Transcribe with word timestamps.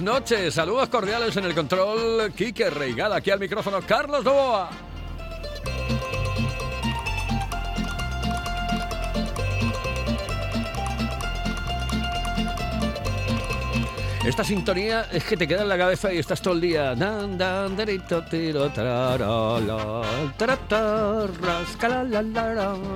Buenas 0.00 0.22
noches. 0.22 0.54
Saludos 0.54 0.88
cordiales 0.88 1.36
en 1.36 1.44
el 1.44 1.54
control. 1.54 2.32
Quique 2.34 2.70
Reigada, 2.70 3.16
aquí 3.16 3.30
al 3.30 3.38
micrófono 3.38 3.80
Carlos 3.86 4.24
Novoa. 4.24 4.70
Esta 14.24 14.44
sintonía 14.44 15.06
es 15.12 15.24
que 15.24 15.36
te 15.36 15.48
queda 15.48 15.62
en 15.62 15.68
la 15.68 15.78
cabeza 15.78 16.12
y 16.12 16.18
estás 16.18 16.40
todo 16.40 16.54
el 16.54 16.60
día. 16.60 16.94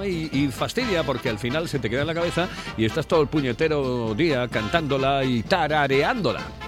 Y 0.04 0.48
fastidia 0.48 1.02
porque 1.02 1.30
al 1.30 1.38
final 1.38 1.68
se 1.68 1.78
te 1.78 1.90
queda 1.90 2.02
en 2.02 2.06
la 2.06 2.14
cabeza 2.14 2.48
y 2.76 2.84
estás 2.84 3.06
todo 3.06 3.23
el 3.23 3.28
puñetero 3.28 4.14
día 4.14 4.48
cantándola 4.48 5.24
y 5.24 5.42
tarareándola. 5.42 6.63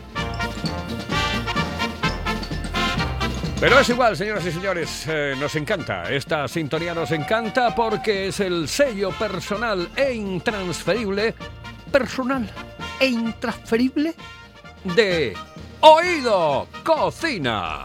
Pero 3.59 3.81
es 3.81 3.89
igual, 3.89 4.15
señoras 4.17 4.45
y 4.45 4.53
señores, 4.53 5.07
eh, 5.09 5.35
nos 5.39 5.57
encanta. 5.57 6.11
Esta 6.11 6.47
sintonía 6.47 6.93
nos 6.95 7.11
encanta 7.11 7.75
porque 7.75 8.29
es 8.29 8.41
el 8.41 8.69
sello 8.69 9.11
personal 9.13 9.89
e 9.97 10.13
intransferible, 10.13 11.35
personal 11.91 12.49
e 13.01 13.07
intransferible 13.07 14.15
de 14.85 15.35
Oído 15.81 16.69
Cocina. 16.85 17.85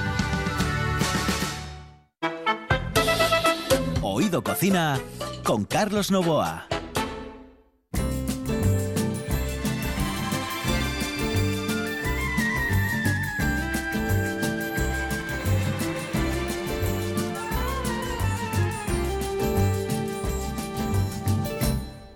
Cocina 4.39 4.97
con 5.43 5.65
Carlos 5.65 6.09
Novoa. 6.09 6.65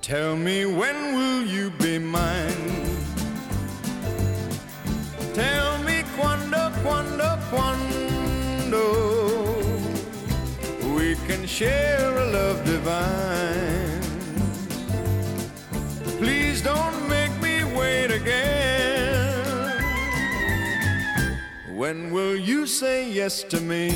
Tell 0.02 0.38
me 0.38 0.66
when 0.66 0.96
will 1.16 1.46
you 1.46 1.72
be 1.72 2.00
mine? 2.00 2.96
Tell 5.34 5.78
me 5.84 6.06
cuando, 6.16 6.72
cuando 6.82 7.85
share 11.56 12.18
a 12.18 12.26
love 12.26 12.66
divine. 12.66 14.02
Please 16.20 16.62
don't 16.62 17.08
make 17.08 17.32
me 17.42 17.64
wait 17.80 18.12
again. 18.12 19.72
When 21.70 22.12
will 22.12 22.36
you 22.36 22.68
say 22.68 23.10
yes 23.10 23.42
to 23.44 23.62
me? 23.62 23.88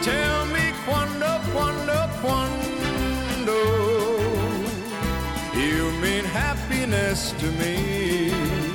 Tell 0.00 0.46
me 0.46 0.72
cuando, 0.86 1.30
cuando, 1.52 1.98
cuando 2.22 3.58
you 5.62 5.92
mean 6.00 6.24
happiness 6.24 7.32
to 7.32 7.46
me. 7.60 8.67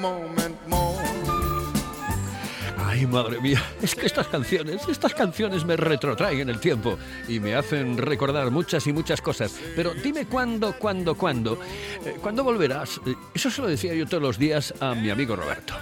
Moment 0.00 0.56
more. 0.66 0.96
Ay, 2.78 3.06
madre 3.06 3.40
mía, 3.40 3.62
es 3.82 3.94
que 3.94 4.06
estas 4.06 4.26
canciones, 4.28 4.88
estas 4.88 5.12
canciones 5.12 5.64
me 5.64 5.76
retrotraen 5.76 6.40
en 6.40 6.48
el 6.48 6.60
tiempo 6.60 6.98
y 7.28 7.40
me 7.40 7.54
hacen 7.54 7.98
recordar 7.98 8.50
muchas 8.50 8.86
y 8.86 8.92
muchas 8.92 9.20
cosas. 9.20 9.54
Pero 9.74 9.92
dime 9.92 10.26
cuándo, 10.26 10.74
cuándo, 10.78 11.14
cuándo, 11.14 11.58
eh, 12.04 12.16
¿cuándo 12.22 12.42
volverás? 12.42 13.00
Eh, 13.06 13.14
Eso 13.34 13.50
se 13.50 13.60
lo 13.60 13.68
decía 13.68 13.92
yo 13.94 14.06
todos 14.06 14.22
los 14.22 14.38
días 14.38 14.72
a 14.80 14.94
mi 14.94 15.10
amigo 15.10 15.36
Roberto. 15.36 15.74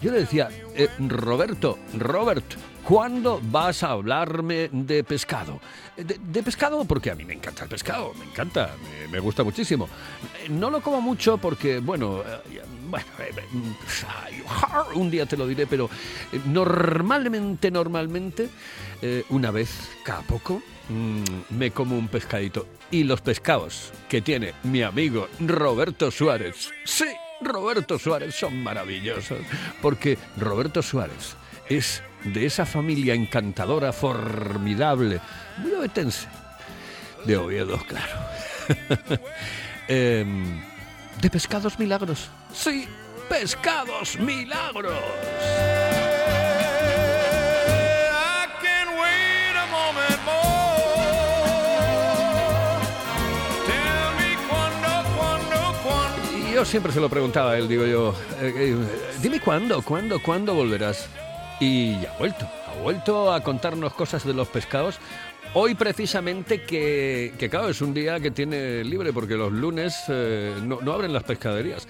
Yo 0.00 0.12
le 0.12 0.20
decía, 0.20 0.48
eh, 0.74 0.88
Roberto, 0.98 1.78
Robert, 1.96 2.44
¿cuándo 2.84 3.40
vas 3.42 3.82
a 3.82 3.92
hablarme 3.92 4.68
de 4.70 5.02
pescado? 5.04 5.60
Eh, 5.96 6.04
De, 6.04 6.42
pescado 6.42 6.84
porque 6.84 7.10
a 7.10 7.14
mí 7.14 7.24
me 7.24 7.34
encanta 7.34 7.64
el 7.64 7.70
pescado, 7.70 8.12
me 8.14 8.26
encanta, 8.26 8.74
me, 9.10 9.18
gusta 9.20 9.42
muchísimo. 9.42 9.88
Eh, 10.44 10.48
No 10.50 10.70
lo 10.70 10.82
como 10.82 11.00
mucho 11.00 11.38
porque, 11.38 11.78
bueno, 11.78 12.20
eh, 12.20 12.62
bueno, 12.88 13.06
un 14.94 15.10
día 15.10 15.26
te 15.26 15.36
lo 15.36 15.46
diré, 15.46 15.66
pero 15.66 15.88
normalmente, 16.44 17.70
normalmente, 17.70 18.48
una 19.30 19.50
vez 19.50 19.70
cada 20.04 20.22
poco, 20.22 20.62
mm, 20.88 21.22
me 21.50 21.70
como 21.70 21.96
un 21.96 22.08
pescadito. 22.08 22.66
Y 22.90 23.04
los 23.04 23.20
pescados 23.20 23.92
que 24.08 24.20
tiene 24.22 24.54
mi 24.62 24.82
amigo 24.82 25.28
Roberto 25.40 26.10
Suárez, 26.10 26.70
sí, 26.84 27.06
Roberto 27.40 27.98
Suárez 27.98 28.34
son 28.34 28.62
maravillosos, 28.62 29.38
porque 29.82 30.18
Roberto 30.36 30.82
Suárez 30.82 31.36
es 31.68 32.02
de 32.24 32.46
esa 32.46 32.66
familia 32.66 33.14
encantadora, 33.14 33.92
formidable, 33.92 35.20
muy 35.58 35.72
obetense, 35.72 36.28
de 37.24 37.36
Oviedo, 37.36 37.78
claro. 37.86 38.14
Em, 39.88 40.60
de 41.20 41.30
pescados 41.30 41.78
milagros. 41.78 42.28
Sí, 42.52 42.88
pescados 43.28 44.18
milagros. 44.18 44.98
Yo 56.56 56.64
siempre 56.64 56.90
se 56.90 57.00
lo 57.00 57.10
preguntaba 57.10 57.50
a 57.50 57.58
él, 57.58 57.68
digo 57.68 57.84
yo, 57.84 58.14
eh, 58.40 58.50
eh, 58.56 58.76
dime 59.20 59.40
cuándo, 59.40 59.82
cuándo, 59.82 60.22
cuándo 60.22 60.54
volverás. 60.54 61.06
Y 61.60 62.00
ya 62.00 62.14
ha 62.14 62.18
vuelto, 62.18 62.48
ha 62.66 62.82
vuelto 62.82 63.30
a 63.30 63.42
contarnos 63.42 63.92
cosas 63.92 64.24
de 64.24 64.32
los 64.32 64.48
pescados. 64.48 64.98
Hoy 65.52 65.74
precisamente 65.74 66.62
que, 66.62 67.34
que 67.38 67.50
claro, 67.50 67.68
es 67.68 67.82
un 67.82 67.92
día 67.92 68.20
que 68.20 68.30
tiene 68.30 68.82
libre 68.84 69.12
porque 69.12 69.34
los 69.34 69.52
lunes 69.52 70.04
eh, 70.08 70.54
no, 70.62 70.80
no 70.80 70.94
abren 70.94 71.12
las 71.12 71.24
pescaderías. 71.24 71.86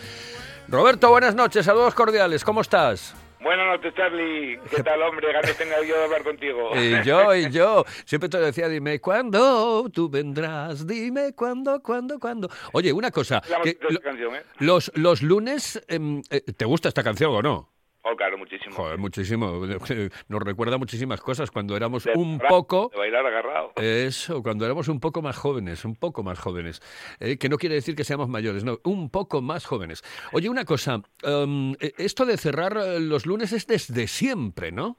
Roberto, 0.67 1.11
buenas 1.11 1.37
noches, 1.37 1.65
saludos 1.65 1.95
cordiales, 1.95 2.43
¿cómo 2.43 2.61
estás? 2.61 3.15
Buenas 3.47 3.67
noches, 3.69 3.95
Charlie. 3.95 4.59
¿Qué 4.75 4.83
tal, 4.83 5.01
hombre? 5.03 5.33
Ganas 5.33 5.57
tenga 5.57 5.77
yo 5.87 5.97
de 5.97 6.05
hablar 6.05 6.25
contigo. 6.25 6.71
Y 6.75 7.01
yo, 7.05 7.33
y 7.33 7.49
yo. 7.49 7.85
Siempre 8.05 8.29
te 8.29 8.39
decía, 8.39 8.69
dime 8.69 9.01
cuándo 9.01 9.89
tú 9.95 10.09
vendrás, 10.11 10.85
dime 10.85 11.33
cuándo, 11.33 11.81
cuándo, 11.81 12.19
cuándo. 12.19 12.49
Oye, 12.73 12.93
una 12.93 13.13
cosa. 13.13 13.41
La 13.49 13.61
que 13.61 13.79
bonita 13.81 13.87
lo- 13.91 14.01
canción, 14.01 14.35
¿eh? 14.35 14.43
los, 14.59 14.91
los 14.97 15.23
lunes, 15.23 15.81
em, 15.87 16.23
eh, 16.29 16.41
¿te 16.41 16.65
gusta 16.65 16.89
esta 16.89 17.05
canción 17.05 17.31
o 17.37 17.41
no? 17.41 17.76
Oh, 18.09 18.15
claro, 18.15 18.39
muchísimo. 18.39 18.73
Joder, 18.73 18.99
muchísimo. 18.99 19.47
Nos 20.29 20.43
recuerda 20.43 20.79
muchísimas 20.79 21.21
cosas 21.21 21.51
cuando 21.51 21.77
éramos 21.77 22.05
De 22.05 22.13
un 22.15 22.39
poco... 22.39 22.89
De 22.93 22.99
bailar 22.99 23.27
agarrado. 23.27 23.73
Eso, 23.75 24.45
cuando 24.45 24.65
éramos 24.65 24.87
un 24.87 25.01
poco 25.01 25.23
más 25.23 25.37
jóvenes, 25.37 25.85
un 25.85 25.97
poco 25.97 26.23
más 26.23 26.39
jóvenes. 26.39 26.81
Eh, 27.19 27.37
que 27.37 27.49
no 27.49 27.57
quiere 27.57 27.75
decir 27.75 27.97
que 27.97 28.05
seamos 28.05 28.29
mayores, 28.29 28.63
no, 28.63 28.79
un 28.85 29.11
poco 29.11 29.43
más 29.43 29.67
jóvenes. 29.67 30.05
Oye, 30.33 30.49
una 30.49 30.65
cosa, 30.65 31.03
eh, 31.25 31.93
esto 31.99 32.25
de 32.25 32.37
cerrar 32.37 32.77
eh, 32.77 33.01
los 33.01 33.27
lunes 33.27 33.53
es 33.53 33.67
desde 33.67 34.07
siempre, 34.07 34.71
¿no? 34.71 34.99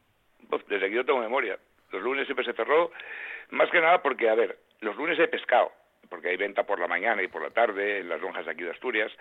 Pues 0.50 0.68
desde 0.68 0.90
que 0.90 0.96
yo 0.98 1.06
tengo 1.06 1.20
memoria. 1.20 1.58
Los 1.94 2.04
lunes 2.04 2.26
siempre 2.26 2.44
se 2.44 2.52
cerró, 2.52 2.92
más 3.52 3.72
que 3.72 3.80
nada 3.80 4.02
porque, 4.02 4.30
a 4.30 4.36
ver, 4.36 4.60
los 4.82 4.98
lunes 4.98 5.18
hay 5.18 5.28
pescado, 5.28 5.72
porque 6.10 6.28
hay 6.28 6.36
venta 6.36 6.64
por 6.66 6.78
la 6.78 6.90
mañana 6.90 7.24
y 7.24 7.30
por 7.30 7.42
la 7.42 7.52
tarde 7.52 8.00
en 8.00 8.10
las 8.10 8.20
lonjas 8.20 8.44
de 8.44 8.52
aquí 8.52 8.64
de 8.64 8.72
Asturias. 8.72 9.14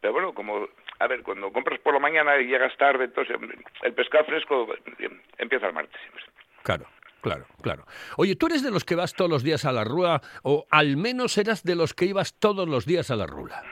Pero 0.00 0.12
bueno, 0.12 0.32
como, 0.32 0.68
a 1.00 1.06
ver, 1.08 1.22
cuando 1.22 1.52
compras 1.52 1.80
por 1.80 1.94
la 1.94 2.00
mañana 2.00 2.38
y 2.38 2.46
llegas 2.46 2.76
tarde, 2.76 3.04
entonces 3.04 3.36
el 3.82 3.92
pescado 3.94 4.24
fresco 4.24 4.68
eh, 4.98 5.10
empieza 5.38 5.66
el 5.66 5.72
martes 5.72 6.00
siempre. 6.00 6.22
Claro, 6.62 6.86
claro, 7.20 7.46
claro. 7.62 7.84
Oye, 8.16 8.36
¿tú 8.36 8.46
eres 8.46 8.62
de 8.62 8.70
los 8.70 8.84
que 8.84 8.94
vas 8.94 9.14
todos 9.14 9.30
los 9.30 9.42
días 9.42 9.64
a 9.64 9.72
la 9.72 9.84
rúa 9.84 10.20
o 10.42 10.66
al 10.70 10.96
menos 10.96 11.36
eras 11.38 11.64
de 11.64 11.74
los 11.74 11.94
que 11.94 12.04
ibas 12.04 12.34
todos 12.38 12.68
los 12.68 12.86
días 12.86 13.10
a 13.10 13.16
la 13.16 13.26
rula? 13.26 13.62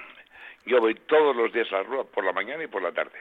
Yo 0.64 0.81
voy 0.81 0.94
todos 0.94 1.37
los 1.37 1.52
días 1.52 1.69
a 1.73 1.76
la 1.76 1.82
rúa, 1.84 2.05
por 2.05 2.25
la 2.25 2.32
mañana 2.32 2.64
y 2.64 2.67
por 2.67 2.82
la 2.82 2.90
tarde. 2.93 3.12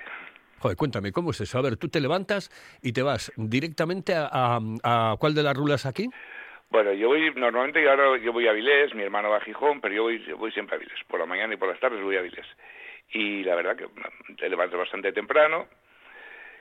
Joder, 0.60 0.75
cuéntame, 0.78 1.12
¿cómo 1.12 1.30
es 1.30 1.42
eso? 1.42 1.60
A 1.60 1.62
ver, 1.62 1.78
tú 1.78 1.90
te 1.90 2.00
levantas 2.01 2.50
y 2.81 2.92
te 2.94 3.04
vas 3.04 3.31
directamente 3.36 4.16
a, 4.16 4.28
a- 4.31 4.60
a 4.84 5.16
¿cuál 5.19 5.36
de 5.36 5.44
las 5.44 5.56
rulas 5.56 5.86
aquí? 5.86 6.10
Bueno, 6.72 6.92
yo 6.94 7.10
voy, 7.10 7.31
normalmente 7.36 7.84
yo 7.84 7.92
ahora 7.92 8.18
yo 8.18 8.34
voy 8.34 8.48
a 8.48 8.51
Vilés, 8.51 8.96
mi 8.96 9.04
hermano 9.04 9.30
va 9.30 9.38
a 9.38 9.42
Gijón, 9.42 9.80
pero 9.80 9.94
yo 9.94 10.04
voy, 10.04 10.25
yo 10.25 10.38
voy 10.38 10.51
siempre 10.51 10.75
a 10.75 10.80
Vilés. 10.80 10.98
Por 11.08 11.19
la 11.19 11.28
mañana 11.28 11.54
y 11.54 11.58
por 11.58 11.69
las 11.69 11.80
tardes 11.80 12.01
voy 12.01 12.18
a 12.18 12.22
Vilés. 12.22 12.48
Y 13.15 13.44
la 13.45 13.56
verdad 13.56 13.77
que 13.77 13.88
te 14.35 14.50
levantas 14.50 14.77
bastante 14.77 15.13
temprano, 15.13 15.67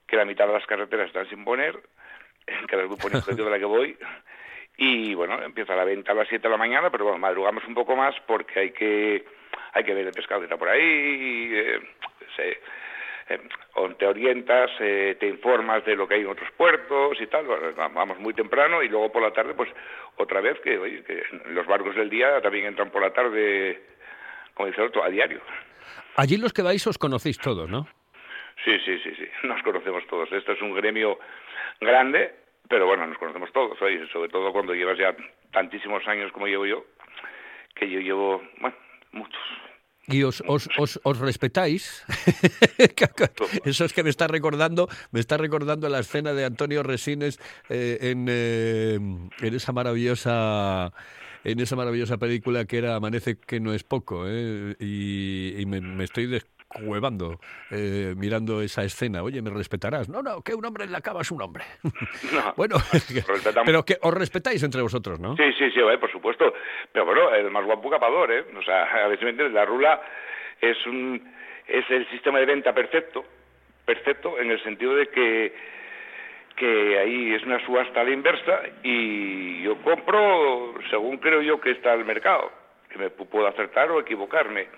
que 0.06 0.16
la 0.16 0.24
mitad 0.24 0.46
de 0.46 0.52
las 0.52 0.66
carreteras 0.66 1.08
están 1.08 1.28
sin 1.28 1.44
poner, 1.44 1.74
que 2.68 2.76
poniendo 2.76 3.36
yo 3.36 3.44
de 3.44 3.50
la 3.50 3.58
que 3.58 3.64
voy. 3.64 3.98
Y 4.76 5.14
bueno, 5.14 5.42
empieza 5.42 5.74
la 5.74 5.82
venta 5.82 6.12
a 6.12 6.14
las 6.14 6.28
7 6.28 6.46
de 6.46 6.52
la 6.52 6.56
mañana, 6.56 6.90
pero 6.90 7.04
bueno, 7.04 7.18
madrugamos 7.18 7.64
un 7.66 7.74
poco 7.74 7.96
más 7.96 8.14
porque 8.28 8.60
hay 8.60 8.70
que 8.70 9.24
hay 9.72 9.82
que 9.82 9.94
ver 9.94 10.06
el 10.06 10.12
pescado 10.12 10.40
que 10.40 10.44
está 10.44 10.56
por 10.56 10.68
ahí, 10.68 11.50
eh, 11.52 11.80
eh, 12.38 13.40
te 13.98 14.06
orientas, 14.06 14.70
eh, 14.78 15.16
te 15.18 15.26
informas 15.26 15.84
de 15.84 15.96
lo 15.96 16.06
que 16.06 16.14
hay 16.14 16.20
en 16.20 16.28
otros 16.28 16.50
puertos 16.52 17.20
y 17.20 17.26
tal, 17.26 17.46
vamos 17.76 18.18
muy 18.20 18.32
temprano 18.32 18.80
y 18.80 18.88
luego 18.88 19.10
por 19.10 19.22
la 19.22 19.32
tarde, 19.32 19.54
pues 19.54 19.70
otra 20.16 20.40
vez 20.40 20.60
que, 20.60 20.78
oye, 20.78 21.02
que 21.02 21.24
los 21.50 21.66
barcos 21.66 21.96
del 21.96 22.10
día 22.10 22.40
también 22.40 22.66
entran 22.66 22.90
por 22.90 23.02
la 23.02 23.12
tarde, 23.12 23.94
como 24.54 24.68
dice 24.68 24.80
el 24.80 24.88
otro, 24.88 25.04
a 25.04 25.08
diario. 25.08 25.40
Allí 26.16 26.36
los 26.36 26.52
que 26.52 26.62
vais 26.62 26.86
os 26.86 26.98
conocéis 26.98 27.38
todos, 27.38 27.68
¿no? 27.68 27.86
Sí, 28.64 28.72
sí, 28.84 28.98
sí, 29.02 29.12
sí, 29.16 29.28
nos 29.46 29.62
conocemos 29.62 30.06
todos. 30.08 30.30
Esto 30.32 30.52
es 30.52 30.62
un 30.62 30.74
gremio 30.74 31.18
grande, 31.80 32.34
pero 32.68 32.86
bueno, 32.86 33.06
nos 33.06 33.18
conocemos 33.18 33.52
todos, 33.52 33.80
oye, 33.82 34.06
sobre 34.12 34.28
todo 34.28 34.52
cuando 34.52 34.74
llevas 34.74 34.98
ya 34.98 35.14
tantísimos 35.52 36.06
años 36.06 36.32
como 36.32 36.46
llevo 36.46 36.66
yo, 36.66 36.84
que 37.74 37.90
yo 37.90 38.00
llevo, 38.00 38.42
bueno, 38.60 38.76
muchos. 39.12 39.40
Y 40.06 40.22
os, 40.22 40.42
os, 40.46 40.68
os, 40.76 41.00
os 41.02 41.18
respetáis. 41.18 42.04
Eso 43.64 43.84
es 43.86 43.92
que 43.94 44.02
me 44.02 44.10
está 44.10 44.26
recordando, 44.26 44.86
me 45.12 45.20
está 45.20 45.38
recordando 45.38 45.88
la 45.88 46.00
escena 46.00 46.34
de 46.34 46.44
Antonio 46.44 46.82
Resines 46.82 47.38
eh, 47.70 47.98
en, 48.02 48.26
eh, 48.28 48.96
en 48.96 49.54
esa 49.54 49.72
maravillosa 49.72 50.92
en 51.44 51.61
esa 51.61 51.76
maravillosa 51.76 52.17
película 52.19 52.64
que 52.64 52.79
era 52.79 52.96
Amanece 52.96 53.37
que 53.38 53.61
no 53.61 53.73
es 53.73 53.85
poco, 53.85 54.25
¿eh? 54.26 54.75
y, 54.81 55.61
y 55.61 55.67
me, 55.67 55.81
me 55.81 56.05
estoy 56.05 56.26
descuevando 56.26 57.38
eh, 57.70 58.14
mirando 58.17 58.61
esa 58.62 58.82
escena. 58.82 59.23
Oye, 59.23 59.41
me 59.43 59.50
respetarás. 59.50 60.08
No, 60.08 60.23
no, 60.23 60.43
que 60.43 60.55
un 60.55 60.64
hombre 60.64 60.85
en 60.85 60.93
la 60.93 61.00
cama 61.00 61.20
es 61.20 61.31
un 61.31 61.43
hombre. 61.43 61.64
No, 62.32 62.52
bueno, 62.56 62.76
pero 63.64 63.85
que 63.85 63.96
os 64.00 64.14
respetáis 64.14 64.62
entre 64.62 64.82
vosotros, 64.82 65.20
¿no? 65.20 65.37
Sí, 65.37 65.52
sí, 65.58 65.70
sí, 65.70 65.81
eh, 65.81 65.99
por 65.99 66.11
supuesto. 66.11 66.52
Pero 66.93 67.05
bueno, 67.05 67.32
el 67.35 67.50
más 67.50 67.64
guapo 67.64 67.90
capador, 67.90 68.32
¿eh? 68.32 68.44
O 68.56 68.62
sea, 68.62 68.85
a 69.05 69.08
ver 69.08 69.19
si 69.19 69.25
me 69.25 69.31
entiendes, 69.31 69.55
la 69.55 69.64
rula 69.64 70.00
es 70.61 70.76
un 70.87 71.23
es 71.67 71.85
el 71.90 72.08
sistema 72.11 72.38
de 72.40 72.47
venta 72.47 72.75
perfecto, 72.75 73.25
perfecto 73.87 74.38
en 74.38 74.50
el 74.50 74.62
sentido 74.62 74.94
de 74.94 75.06
que 75.06 75.55
que 76.56 76.98
ahí 76.98 77.34
es 77.34 77.42
una 77.44 77.64
subasta 77.64 78.00
a 78.00 78.04
la 78.04 78.10
inversa 78.12 78.60
y 78.82 79.62
yo 79.62 79.76
compro 79.82 80.74
según 80.90 81.16
creo 81.18 81.42
yo 81.42 81.60
que 81.60 81.72
está 81.72 81.94
el 81.94 82.04
mercado, 82.04 82.50
que 82.90 82.98
me 82.98 83.10
pu- 83.10 83.26
puedo 83.28 83.46
acertar 83.46 83.90
o 83.90 84.00
equivocarme. 84.00 84.68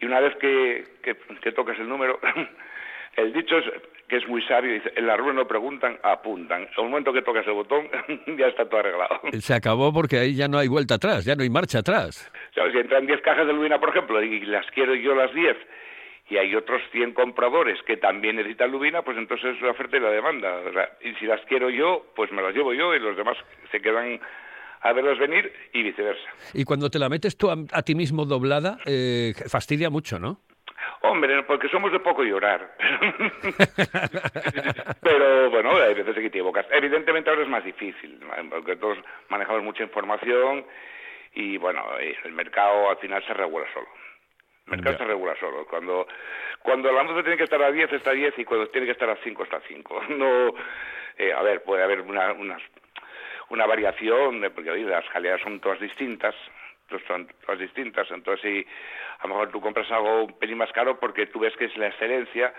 Y 0.00 0.04
una 0.04 0.20
vez 0.20 0.36
que, 0.36 0.84
que, 1.02 1.16
que 1.40 1.52
tocas 1.52 1.78
el 1.78 1.88
número, 1.88 2.20
el 3.16 3.32
dicho 3.32 3.56
es 3.58 3.64
que 4.08 4.18
es 4.18 4.28
muy 4.28 4.40
sabio, 4.42 4.72
dice, 4.72 4.92
en 4.94 5.06
la 5.06 5.16
rula 5.16 5.32
no 5.32 5.48
preguntan, 5.48 5.98
apuntan. 6.02 6.68
Al 6.76 6.84
momento 6.84 7.12
que 7.12 7.22
tocas 7.22 7.44
el 7.46 7.54
botón, 7.54 7.88
ya 8.38 8.46
está 8.46 8.68
todo 8.68 8.78
arreglado. 8.80 9.20
Se 9.40 9.54
acabó 9.54 9.92
porque 9.92 10.18
ahí 10.18 10.34
ya 10.36 10.46
no 10.48 10.58
hay 10.58 10.68
vuelta 10.68 10.94
atrás, 10.94 11.24
ya 11.24 11.34
no 11.34 11.42
hay 11.42 11.50
marcha 11.50 11.78
atrás. 11.80 12.30
O 12.50 12.54
sea, 12.54 12.70
si 12.70 12.78
entran 12.78 13.06
10 13.06 13.20
cajas 13.22 13.46
de 13.46 13.52
lubina, 13.52 13.80
por 13.80 13.88
ejemplo, 13.88 14.22
y 14.22 14.40
las 14.46 14.66
quiero 14.70 14.94
yo 14.94 15.14
las 15.14 15.32
10, 15.34 15.56
y 16.28 16.38
hay 16.38 16.54
otros 16.54 16.82
100 16.92 17.12
compradores 17.12 17.80
que 17.82 17.96
también 17.96 18.36
necesitan 18.36 18.70
lubina, 18.70 19.02
pues 19.02 19.16
entonces 19.16 19.56
es 19.56 19.62
la 19.62 19.70
oferta 19.70 19.96
y 19.96 20.00
la 20.00 20.10
demanda. 20.10 20.56
O 20.68 20.72
sea, 20.72 20.90
y 21.00 21.14
si 21.14 21.26
las 21.26 21.40
quiero 21.42 21.70
yo, 21.70 22.06
pues 22.16 22.32
me 22.32 22.42
las 22.42 22.54
llevo 22.54 22.74
yo 22.74 22.94
y 22.94 22.98
los 22.98 23.16
demás 23.16 23.36
se 23.70 23.80
quedan 23.80 24.20
a 24.80 24.92
verlas 24.92 25.18
venir 25.18 25.52
y 25.72 25.82
viceversa. 25.82 26.28
Y 26.52 26.64
cuando 26.64 26.90
te 26.90 26.98
la 26.98 27.08
metes 27.08 27.36
tú 27.36 27.50
a, 27.50 27.56
a 27.72 27.82
ti 27.82 27.94
mismo 27.94 28.24
doblada, 28.24 28.78
eh, 28.86 29.34
fastidia 29.48 29.90
mucho, 29.90 30.18
¿no? 30.18 30.40
Hombre, 31.02 31.42
porque 31.44 31.68
somos 31.68 31.92
de 31.92 32.00
poco 32.00 32.24
llorar. 32.24 32.76
Pero 35.02 35.50
bueno, 35.50 35.76
hay 35.76 35.94
veces 35.94 36.14
que 36.14 36.22
te 36.22 36.28
equivocas. 36.28 36.66
Evidentemente 36.70 37.30
ahora 37.30 37.42
es 37.42 37.48
más 37.48 37.64
difícil, 37.64 38.20
porque 38.50 38.76
todos 38.76 38.98
manejamos 39.28 39.62
mucha 39.62 39.84
información 39.84 40.64
y 41.34 41.56
bueno, 41.58 41.82
eh, 42.00 42.16
el 42.24 42.32
mercado 42.32 42.90
al 42.90 42.96
final 42.98 43.24
se 43.26 43.34
regula 43.34 43.66
solo. 43.72 43.86
Mercado 44.66 44.92
Ya. 44.92 44.98
se 44.98 45.04
regula 45.04 45.34
solo. 45.38 45.66
Cuando 45.66 46.06
cuando 46.62 46.90
la 46.92 47.02
música 47.04 47.22
tiene 47.22 47.36
que 47.36 47.44
estar 47.44 47.62
a 47.62 47.70
10 47.70 47.92
está 47.92 48.10
a 48.10 48.14
10 48.14 48.38
y 48.38 48.44
cuando 48.44 48.68
tiene 48.68 48.86
que 48.86 48.92
estar 48.92 49.08
a 49.08 49.16
5 49.22 49.42
está 49.44 49.58
a 49.58 49.62
5. 49.68 50.00
No, 50.16 50.52
eh, 51.18 51.32
a 51.32 51.42
ver, 51.42 51.62
puede 51.62 51.82
haber 51.84 52.00
una, 52.00 52.32
unas, 52.32 52.60
una 53.50 53.66
variación, 53.66 54.40
de- 54.40 54.50
porque 54.50 54.70
oye, 54.70 54.84
las 54.84 55.04
jaleas 55.06 55.40
son 55.42 55.60
todas 55.60 55.78
distintas, 55.80 56.34
son 57.06 57.26
todas 57.44 57.58
distintas, 57.60 58.10
entonces 58.10 58.40
si 58.42 58.66
a 59.20 59.22
lo 59.26 59.34
mejor 59.34 59.50
tú 59.50 59.60
compras 59.60 59.90
algo 59.90 60.24
un 60.24 60.38
pelín 60.38 60.58
más 60.58 60.70
caro 60.72 60.98
porque 61.00 61.26
tú 61.26 61.38
ves 61.40 61.54
que 61.56 61.64
es 61.66 61.76
la 61.76 61.86
excelencia 61.88 62.52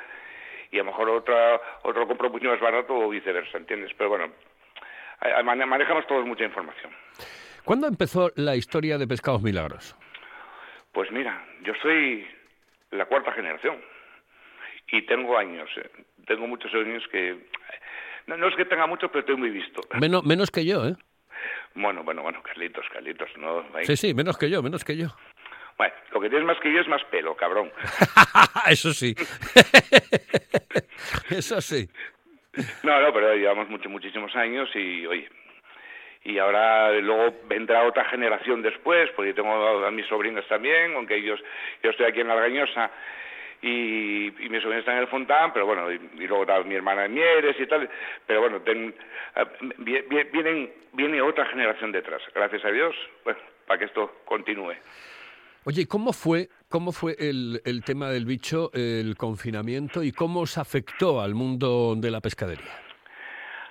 y 0.72 0.78
a 0.78 0.80
lo 0.80 0.86
mejor 0.86 1.10
otra, 1.10 1.62
otro 1.84 2.02
lo 2.02 2.08
compra 2.08 2.28
un 2.28 2.34
poquito 2.34 2.52
más 2.52 2.60
barato 2.60 2.94
o 2.96 3.10
viceversa, 3.10 3.58
¿entiendes? 3.58 3.92
Pero 3.98 4.10
bueno, 4.10 4.32
manejamos 5.44 6.06
todos 6.08 6.26
mucha 6.26 6.44
información. 6.46 6.92
¿Cuándo 7.64 7.88
empezó 7.88 8.32
la 8.36 8.56
historia 8.56 8.98
de 8.98 9.08
Pescados 9.08 9.42
Milagros? 9.42 9.96
Pues 10.98 11.12
mira, 11.12 11.46
yo 11.62 11.74
soy 11.80 12.26
la 12.90 13.06
cuarta 13.06 13.32
generación 13.32 13.80
y 14.88 15.06
tengo 15.06 15.38
años, 15.38 15.70
eh, 15.78 15.92
tengo 16.26 16.48
muchos 16.48 16.74
años 16.74 17.04
que... 17.12 17.38
No, 18.26 18.36
no 18.36 18.48
es 18.48 18.56
que 18.56 18.66
tenga 18.66 18.88
muchos, 18.88 19.12
pero 19.12 19.20
estoy 19.20 19.36
muy 19.36 19.52
visto. 19.52 19.80
Menos, 20.02 20.26
menos 20.26 20.50
que 20.50 20.66
yo, 20.66 20.88
¿eh? 20.88 20.96
Bueno, 21.76 22.04
bueno, 22.04 22.24
bueno, 22.24 22.42
Carlitos, 22.42 22.84
Carlitos, 22.92 23.30
no... 23.38 23.64
ahí- 23.76 23.86
Sí, 23.86 23.96
sí, 23.96 24.16
menos 24.16 24.40
que 24.40 24.50
yo, 24.50 24.64
menos 24.64 24.84
que 24.84 24.98
yo. 24.98 25.10
Bueno, 25.78 25.94
lo 26.14 26.20
que 26.20 26.30
tienes 26.32 26.48
más 26.48 26.60
que 26.62 26.74
yo 26.74 26.82
es 26.82 26.88
más 26.88 27.04
pelo, 27.12 27.38
cabrón. 27.38 27.72
Eso 28.68 28.92
sí. 28.92 29.14
Eso 31.30 31.62
sí. 31.62 31.88
No, 32.82 33.00
no, 33.02 33.14
pero 33.14 33.36
llevamos 33.36 33.70
mucho, 33.70 33.88
muchísimos 33.88 34.36
años 34.36 34.68
y, 34.74 35.06
oye, 35.06 35.30
y 36.28 36.38
ahora 36.40 36.92
luego 37.00 37.36
vendrá 37.48 37.84
otra 37.88 38.06
generación 38.06 38.62
después, 38.62 39.10
porque 39.16 39.34
tengo 39.34 39.86
a 39.86 39.92
mis 39.92 40.06
sobrinos 40.08 40.46
también, 40.48 40.94
aunque 40.96 41.16
ellos, 41.16 41.40
yo 41.82 41.90
estoy 41.90 42.06
aquí 42.08 42.20
en 42.22 42.28
Largañosa 42.28 42.92
y, 43.62 44.28
y 44.28 44.50
mis 44.50 44.62
sobrinos 44.62 44.80
están 44.80 44.96
en 44.98 45.02
el 45.04 45.08
Fontán, 45.08 45.54
pero 45.54 45.66
bueno, 45.66 45.92
y, 45.92 45.96
y 45.96 46.28
luego 46.28 46.44
está 46.44 46.62
mi 46.64 46.76
hermana 46.76 47.06
en 47.06 47.14
Mieres 47.14 47.56
y 47.60 47.66
tal, 47.66 47.90
pero 48.26 48.42
bueno, 48.42 48.62
ten- 48.62 48.94
vi- 49.78 50.02
vi- 50.02 50.24
vienen, 50.32 50.72
viene 50.94 51.22
otra 51.22 51.46
generación 51.46 51.92
detrás, 51.92 52.22
gracias 52.36 52.64
a 52.66 52.70
Dios, 52.72 52.94
bueno, 53.24 53.40
para 53.66 53.80
que 53.80 53.86
esto 53.86 54.20
continúe. 54.26 54.74
Oye, 55.66 55.86
¿cómo 55.88 56.14
fue, 56.14 56.48
cómo 56.70 56.92
fue 56.94 57.16
el, 57.20 57.62
el 57.66 57.84
tema 57.84 58.10
del 58.10 58.26
bicho, 58.26 58.70
el 58.74 59.16
confinamiento 59.18 60.02
y 60.04 60.12
cómo 60.14 60.42
os 60.42 60.58
afectó 60.58 61.20
al 61.22 61.36
mundo 61.36 61.96
de 61.98 62.10
la 62.12 62.22
pescadería? 62.22 62.72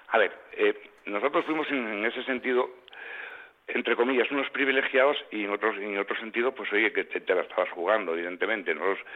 A 0.09 0.19
ver, 0.19 0.33
eh, 0.59 0.75
nosotros 1.07 1.45
fuimos 1.45 1.71
en, 1.71 2.05
ese 2.05 2.23
sentido, 2.25 2.71
entre 3.67 3.97
comillas, 3.97 4.31
unos 4.31 4.51
privilegiados 4.51 5.17
y 5.31 5.45
en 5.45 5.51
otro 5.51 6.17
sentido, 6.17 6.53
pues 6.55 6.73
oye, 6.73 6.93
que 6.93 7.05
te, 7.05 7.35
la 7.35 7.43
estabas 7.43 7.71
jugando, 7.71 8.13
evidentemente. 8.13 8.75
Nosotros 8.75 9.07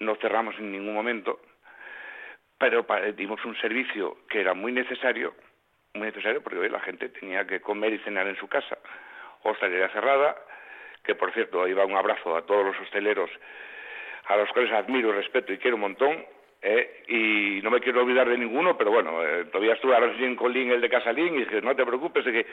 no 0.00 0.14
cerramos 0.16 0.56
en 0.58 0.72
ningún 0.72 0.94
momento, 0.94 1.40
pero 2.58 2.86
dimos 3.16 3.44
un 3.44 3.56
servicio 3.56 4.18
que 4.28 4.40
era 4.40 4.54
muy 4.54 4.72
necesario, 4.72 5.34
muy 5.94 6.06
necesario 6.08 6.42
porque 6.42 6.58
oye, 6.58 6.70
la 6.70 6.80
gente 6.80 7.08
tenía 7.08 7.46
que 7.46 7.60
comer 7.60 7.92
y 7.92 7.98
cenar 7.98 8.26
en 8.26 8.36
su 8.36 8.48
casa. 8.48 8.78
Hostelería 9.42 9.88
cerrada, 9.90 10.36
que 11.04 11.14
por 11.14 11.32
cierto, 11.32 11.62
ahí 11.62 11.72
va 11.72 11.84
un 11.84 11.96
abrazo 11.96 12.36
a 12.36 12.46
todos 12.46 12.64
los 12.64 12.80
hosteleros 12.80 13.30
a 14.26 14.36
los 14.36 14.48
cuales 14.50 14.72
admiro, 14.72 15.12
respeto 15.12 15.52
y 15.52 15.58
quiero 15.58 15.76
un 15.76 15.82
montón. 15.82 16.24
Eh, 16.66 17.02
y 17.08 17.62
no 17.62 17.70
me 17.70 17.80
quiero 17.80 18.00
olvidar 18.00 18.26
de 18.26 18.38
ninguno, 18.38 18.74
pero 18.78 18.90
bueno, 18.90 19.22
eh, 19.22 19.44
todavía 19.52 19.74
estuve 19.74 19.94
sí 20.16 20.24
en 20.24 20.34
Colín, 20.34 20.70
el 20.70 20.80
de 20.80 20.88
Casalín, 20.88 21.34
y 21.34 21.40
dije, 21.40 21.60
no 21.60 21.76
te 21.76 21.84
preocupes, 21.84 22.24
que, 22.24 22.46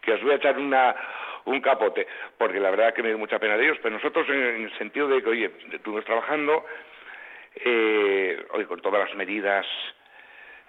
que 0.00 0.12
os 0.14 0.22
voy 0.22 0.32
a 0.32 0.36
echar 0.36 0.58
una, 0.58 0.96
un 1.44 1.60
capote, 1.60 2.06
porque 2.38 2.60
la 2.60 2.70
verdad 2.70 2.94
que 2.94 3.02
me 3.02 3.10
dio 3.10 3.18
mucha 3.18 3.38
pena 3.38 3.58
de 3.58 3.64
ellos, 3.64 3.78
pero 3.82 3.94
nosotros 3.94 4.26
en, 4.30 4.36
en 4.36 4.64
el 4.64 4.78
sentido 4.78 5.06
de 5.08 5.22
que, 5.22 5.28
oye, 5.28 5.50
estuvimos 5.70 6.06
trabajando, 6.06 6.64
eh, 7.56 8.42
oye, 8.52 8.64
con 8.64 8.80
todas 8.80 9.06
las 9.06 9.14
medidas, 9.14 9.66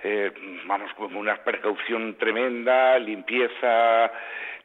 eh, 0.03 0.31
vamos, 0.65 0.93
con 0.93 1.15
una 1.15 1.37
precaución 1.43 2.15
tremenda, 2.15 2.97
limpieza, 2.99 4.11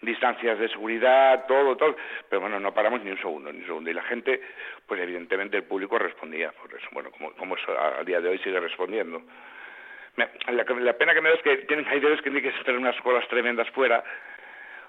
distancias 0.01 0.59
de 0.59 0.69
seguridad, 0.69 1.47
todo, 1.47 1.77
todo, 1.77 1.97
pero 2.29 2.41
bueno, 2.41 2.61
no 2.61 2.73
paramos 2.73 3.03
ni 3.03 3.11
un 3.11 3.19
segundo, 3.19 3.53
ni 3.53 3.61
un 3.61 3.67
segundo. 3.67 3.91
Y 3.91 3.95
la 3.95 4.03
gente, 4.03 4.41
pues 4.87 5.01
evidentemente 5.01 5.57
el 5.57 5.65
público 5.65 5.99
respondía 5.99 6.53
por 6.53 6.73
eso, 6.73 6.87
bueno, 6.93 7.11
como, 7.11 7.33
como 7.33 7.57
eso 7.57 7.73
a, 7.79 8.05
día 8.05 8.21
de 8.21 8.29
hoy 8.29 8.39
sigue 8.39 8.61
respondiendo. 8.61 9.23
La, 10.17 10.31
la 10.47 10.93
pena 10.93 11.13
que 11.13 11.21
me 11.21 11.31
da 11.31 11.35
es 11.35 11.43
que 11.43 11.57
tienen, 11.67 11.87
hay 11.89 11.99
veces 11.99 12.19
que 12.19 12.31
tienen 12.31 12.43
que 12.43 12.57
hacer 12.57 12.77
unas 12.77 12.97
colas 13.01 13.27
tremendas 13.27 13.69
fuera, 13.71 14.05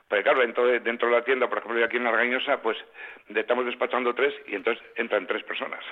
porque 0.08 0.24
claro, 0.24 0.42
dentro 0.42 0.68
de, 0.68 0.80
dentro 0.82 1.10
de 1.10 1.16
la 1.16 1.24
tienda, 1.24 1.48
por 1.48 1.58
ejemplo, 1.58 1.80
yo 1.80 1.86
aquí 1.86 1.98
en 1.98 2.06
Argañosa, 2.06 2.62
pues 2.62 2.78
estamos 3.34 3.66
despachando 3.66 4.14
tres 4.14 4.36
y 4.46 4.56
entonces 4.56 4.84
entran 4.96 5.26
tres 5.26 5.44
personas. 5.44 5.84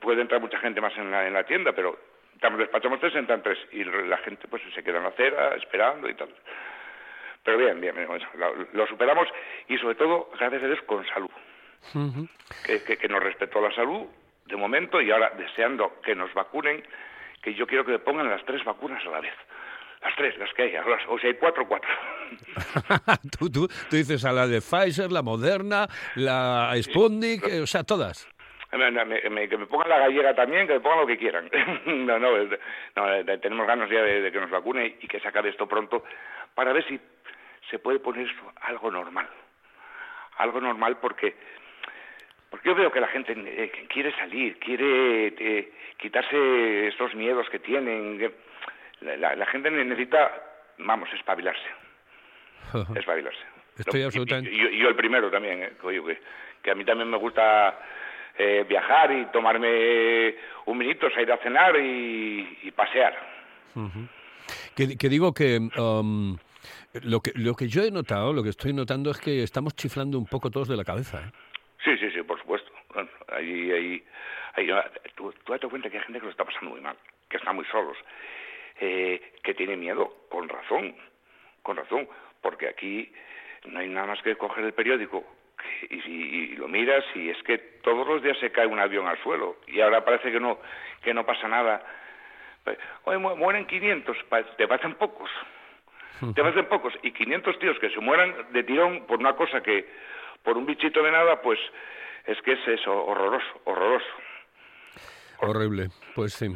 Puede 0.00 0.22
entrar 0.22 0.40
mucha 0.40 0.58
gente 0.60 0.80
más 0.80 0.96
en 0.96 1.10
la, 1.10 1.26
en 1.26 1.34
la 1.34 1.44
tienda, 1.44 1.72
pero 1.72 1.98
estamos 2.44 2.58
despachamos 2.60 3.00
tres, 3.00 3.14
entran 3.14 3.42
tres 3.42 3.58
y 3.72 3.84
la 3.84 4.18
gente 4.18 4.46
pues 4.48 4.60
se 4.74 4.82
queda 4.82 4.98
en 4.98 5.04
la 5.04 5.08
acera 5.08 5.54
esperando 5.56 6.06
y 6.10 6.14
tal. 6.14 6.28
Pero 7.42 7.56
bien, 7.56 7.80
bien, 7.80 7.94
bien, 7.96 8.06
lo, 8.36 8.54
lo 8.72 8.86
superamos 8.86 9.26
y 9.68 9.78
sobre 9.78 9.94
todo, 9.94 10.28
gracias 10.38 10.62
a 10.62 10.66
Dios, 10.66 10.80
con 10.86 11.06
salud. 11.06 11.30
que, 12.66 12.82
que- 12.82 12.96
que 12.98 13.08
nos 13.08 13.22
respetó 13.22 13.60
la 13.62 13.74
salud 13.74 14.06
de 14.44 14.56
momento 14.56 15.00
y 15.00 15.10
ahora 15.10 15.30
deseando 15.38 16.00
que 16.02 16.14
nos 16.14 16.32
vacunen, 16.34 16.82
que 17.42 17.54
yo 17.54 17.66
quiero 17.66 17.84
que 17.86 17.92
me 17.92 17.98
pongan 17.98 18.28
las 18.28 18.44
tres 18.44 18.62
vacunas 18.62 19.02
a 19.06 19.10
la 19.10 19.20
vez. 19.20 19.34
Las 20.02 20.14
tres, 20.16 20.36
las 20.36 20.52
que 20.52 20.64
haya. 20.64 20.84
las- 20.84 21.06
o 21.08 21.18
si 21.18 21.28
hay 21.28 21.34
cuatro, 21.34 21.66
cuatro. 21.66 21.88
tú, 23.38 23.48
tú, 23.50 23.68
tú 23.68 23.96
dices 23.96 24.22
a 24.26 24.32
la 24.32 24.46
de 24.46 24.60
Pfizer, 24.60 25.10
la 25.10 25.22
Moderna, 25.22 25.86
la 26.16 26.72
Sputnik, 26.82 27.46
eh, 27.48 27.60
o 27.62 27.66
sea, 27.66 27.84
todas. 27.84 28.28
Me- 28.76 28.90
me- 28.90 29.30
me- 29.30 29.48
que 29.48 29.56
me 29.56 29.66
pongan 29.66 29.88
la 29.88 29.98
gallega 29.98 30.34
también, 30.34 30.66
que 30.66 30.74
me 30.74 30.80
pongan 30.80 31.00
lo 31.00 31.06
que 31.06 31.18
quieran. 31.18 31.48
no, 31.86 32.18
no, 32.18 32.30
tenemos 33.40 33.66
ganas 33.66 33.88
ya 33.90 34.02
de, 34.02 34.20
de 34.22 34.32
que 34.32 34.40
nos 34.40 34.50
vacune 34.50 34.96
y 35.00 35.06
que 35.08 35.20
se 35.20 35.28
acabe 35.28 35.50
esto 35.50 35.66
pronto 35.68 36.04
para 36.54 36.72
ver 36.72 36.84
si 36.86 36.98
se 37.70 37.78
puede 37.78 37.98
poner 38.00 38.26
esto 38.28 38.52
algo 38.62 38.90
normal. 38.90 39.28
Algo 40.38 40.60
normal 40.60 40.96
porque 41.00 41.34
porque 42.50 42.68
yo 42.68 42.74
veo 42.76 42.92
que 42.92 43.00
la 43.00 43.08
gente 43.08 43.32
eh, 43.36 43.70
quiere 43.88 44.12
salir, 44.12 44.58
quiere 44.58 45.26
eh, 45.38 45.72
quitarse 45.96 46.86
estos 46.88 47.14
miedos 47.14 47.48
que 47.50 47.58
tienen. 47.58 48.32
La, 49.00 49.16
la- 49.16 49.34
la 49.36 49.46
gente 49.46 49.70
necesita, 49.70 50.30
vamos, 50.78 51.12
espabilarse. 51.14 51.66
espabilarse. 52.96 53.40
Estoy 53.78 54.00
No, 54.02 54.06
absolutamente- 54.06 54.50
Y, 54.52 54.60
y 54.76 54.78
yo 54.78 54.88
el 54.88 54.94
primero 54.94 55.30
también, 55.30 55.62
eh, 55.64 55.72
que 56.62 56.70
a 56.70 56.74
mí 56.76 56.84
también 56.84 57.10
me 57.10 57.16
gusta 57.16 57.76
eh, 58.38 58.64
viajar 58.68 59.12
y 59.12 59.26
tomarme 59.26 60.34
un 60.66 60.78
minuto, 60.78 61.10
salir 61.10 61.30
a 61.32 61.38
cenar 61.38 61.76
y, 61.76 62.58
y 62.62 62.70
pasear. 62.72 63.14
Que, 64.76 64.96
que 64.96 65.08
digo 65.08 65.32
que 65.32 65.58
um, 65.78 66.36
lo 67.02 67.20
que 67.20 67.32
lo 67.34 67.54
que 67.54 67.68
yo 67.68 67.82
he 67.82 67.90
notado, 67.90 68.32
lo 68.32 68.42
que 68.42 68.50
estoy 68.50 68.72
notando 68.72 69.10
es 69.10 69.20
que 69.20 69.42
estamos 69.42 69.74
chiflando 69.74 70.18
un 70.18 70.26
poco 70.26 70.50
todos 70.50 70.68
de 70.68 70.76
la 70.76 70.84
cabeza. 70.84 71.20
¿eh? 71.20 71.30
Sí, 71.84 71.96
sí, 71.98 72.10
sí, 72.10 72.22
por 72.22 72.38
supuesto. 72.38 72.70
Bueno, 72.92 73.10
ahí, 73.28 73.70
ahí, 73.70 74.04
ahí, 74.54 74.70
ah, 74.70 74.90
tú, 75.16 75.32
tú 75.44 75.52
date 75.52 75.68
cuenta 75.68 75.90
que 75.90 75.98
hay 75.98 76.04
gente 76.04 76.20
que 76.20 76.26
lo 76.26 76.30
está 76.30 76.44
pasando 76.44 76.70
muy 76.70 76.80
mal, 76.80 76.96
que 77.28 77.36
están 77.36 77.56
muy 77.56 77.64
solos, 77.66 77.96
eh, 78.80 79.34
que 79.42 79.54
tiene 79.54 79.76
miedo, 79.76 80.26
con 80.28 80.48
razón, 80.48 80.94
con 81.62 81.76
razón, 81.76 82.08
porque 82.40 82.68
aquí 82.68 83.12
no 83.66 83.80
hay 83.80 83.88
nada 83.88 84.06
más 84.06 84.22
que 84.22 84.36
coger 84.36 84.64
el 84.64 84.72
periódico 84.72 85.24
y, 85.90 85.94
y- 85.96 86.52
y 86.52 86.56
lo 86.56 86.68
miras 86.68 87.04
y 87.14 87.30
es 87.30 87.42
que 87.42 87.58
todos 87.82 88.06
los 88.06 88.22
días 88.22 88.38
se 88.38 88.50
cae 88.52 88.66
un 88.66 88.78
avión 88.78 89.06
al 89.06 89.18
suelo 89.22 89.56
y 89.66 89.80
ahora 89.80 90.04
parece 90.04 90.30
que 90.32 90.40
no, 90.40 90.58
que 91.02 91.12
no 91.14 91.24
pasa 91.26 91.48
nada. 91.48 91.82
Oye, 93.04 93.18
mu- 93.18 93.36
mueren 93.36 93.66
500, 93.66 94.16
pa- 94.24 94.42
te 94.42 94.66
parecen 94.66 94.94
pocos. 94.94 95.30
Te 96.34 96.40
parecen 96.42 96.66
pocos. 96.66 96.94
Y 97.02 97.10
500 97.12 97.58
tíos 97.58 97.78
que 97.78 97.90
se 97.90 98.00
mueran 98.00 98.52
de 98.52 98.62
tirón 98.62 99.06
por 99.06 99.18
una 99.18 99.34
cosa 99.34 99.62
que, 99.62 99.86
por 100.42 100.56
un 100.56 100.64
bichito 100.64 101.02
de 101.02 101.10
nada, 101.10 101.42
pues 101.42 101.58
es 102.26 102.40
que 102.42 102.52
es 102.52 102.68
eso, 102.68 103.04
horroroso, 103.04 103.60
horroroso. 103.64 104.06
Horrible, 105.40 105.90
pues 106.14 106.32
sí. 106.34 106.46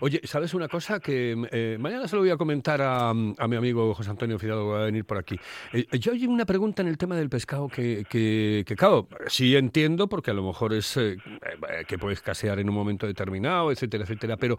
Oye, 0.00 0.20
¿sabes 0.24 0.54
una 0.54 0.68
cosa? 0.68 1.00
Que 1.00 1.36
eh, 1.50 1.76
mañana 1.78 2.08
se 2.08 2.16
lo 2.16 2.22
voy 2.22 2.30
a 2.30 2.36
comentar 2.36 2.80
a, 2.80 3.10
a 3.10 3.14
mi 3.48 3.56
amigo 3.56 3.94
José 3.94 4.10
Antonio 4.10 4.38
Fidalgo, 4.38 4.70
va 4.70 4.82
a 4.82 4.84
venir 4.84 5.04
por 5.04 5.18
aquí. 5.18 5.38
Eh, 5.72 5.86
yo 5.98 6.12
oí 6.12 6.26
una 6.26 6.46
pregunta 6.46 6.82
en 6.82 6.88
el 6.88 6.98
tema 6.98 7.16
del 7.16 7.28
pescado 7.28 7.68
que, 7.68 8.04
que, 8.08 8.64
que, 8.66 8.76
claro, 8.76 9.08
sí 9.26 9.56
entiendo, 9.56 10.08
porque 10.08 10.30
a 10.30 10.34
lo 10.34 10.42
mejor 10.42 10.72
es 10.72 10.96
eh, 10.96 11.16
eh, 11.16 11.84
que 11.86 11.98
puede 11.98 12.14
escasear 12.14 12.58
en 12.58 12.68
un 12.68 12.74
momento 12.74 13.06
determinado, 13.06 13.70
etcétera, 13.70 14.04
etcétera, 14.04 14.36
pero 14.36 14.58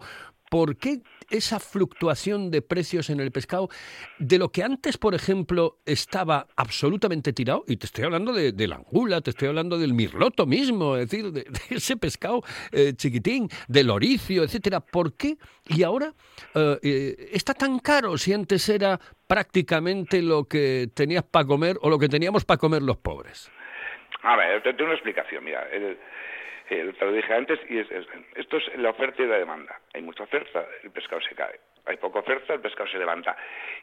¿por 0.50 0.76
qué 0.76 1.02
esa 1.30 1.60
fluctuación 1.60 2.50
de 2.50 2.60
precios 2.62 3.08
en 3.10 3.20
el 3.20 3.30
pescado 3.30 3.68
de 4.18 4.38
lo 4.38 4.50
que 4.50 4.62
antes, 4.62 4.98
por 4.98 5.14
ejemplo, 5.14 5.78
estaba 5.86 6.46
absolutamente 6.56 7.32
tirado? 7.32 7.64
Y 7.66 7.76
te 7.76 7.86
estoy 7.86 8.04
hablando 8.04 8.32
de, 8.32 8.52
la 8.66 8.76
angula, 8.76 9.20
te 9.20 9.30
estoy 9.30 9.48
hablando 9.48 9.78
del 9.78 9.94
mirloto 9.94 10.46
mismo, 10.46 10.96
es 10.96 11.08
decir, 11.08 11.32
de, 11.32 11.46
ese 11.70 11.96
pescado 11.96 12.42
eh, 12.72 12.92
chiquitín, 12.96 13.48
del 13.70 13.88
oricio, 13.90 14.42
etcétera. 14.42 14.80
¿Por 14.80 15.16
qué? 15.16 15.36
Y 15.68 15.84
ahora 15.84 16.12
eh, 16.54 16.78
eh, 16.82 17.28
está 17.32 17.54
tan 17.54 17.78
caro 17.78 18.18
si 18.18 18.32
antes 18.32 18.68
era 18.68 18.98
prácticamente 19.28 20.20
lo 20.22 20.44
que 20.44 20.88
tenías 20.94 21.22
para 21.22 21.46
comer 21.46 21.76
o 21.80 21.88
lo 21.88 21.98
que 21.98 22.08
teníamos 22.08 22.44
para 22.44 22.58
comer 22.58 22.82
los 22.82 22.96
pobres. 22.98 23.50
A 24.22 24.36
ver, 24.36 24.60
te 24.62 24.72
tengo 24.74 24.86
una 24.90 24.94
explicación, 24.94 25.44
mira. 25.44 25.66
Te 26.68 27.04
lo 27.04 27.12
dije 27.12 27.32
antes, 27.34 27.58
y 27.68 27.78
es, 27.78 27.90
es- 27.90 28.06
esto 28.36 28.56
es 28.58 28.64
la 28.78 28.90
oferta 28.90 29.22
y 29.22 29.26
la 29.26 29.38
demanda. 29.38 29.80
Hay 29.94 30.02
mucha 30.02 30.22
oferta, 30.24 30.64
el 30.84 30.90
pescado 30.90 31.20
se 31.22 31.34
cae. 31.34 31.58
Hay 31.86 31.96
poca 31.96 32.20
oferta, 32.20 32.54
el 32.54 32.60
pescado 32.60 32.88
se 32.90 32.98
levanta. 32.98 33.36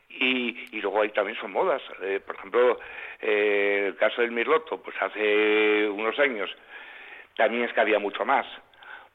Y, 0.09 0.67
y 0.71 0.81
luego 0.81 1.01
hay 1.01 1.09
también 1.09 1.37
son 1.39 1.51
modas. 1.51 1.81
Eh, 2.01 2.21
por 2.25 2.35
ejemplo, 2.35 2.79
el 3.21 3.95
caso 3.97 4.21
del 4.21 4.31
mirloto, 4.31 4.81
pues 4.81 4.95
hace 5.01 5.87
unos 5.89 6.17
años 6.19 6.49
también 7.35 7.63
es 7.63 7.73
que 7.73 7.81
había 7.81 7.99
mucho 7.99 8.23
más. 8.25 8.45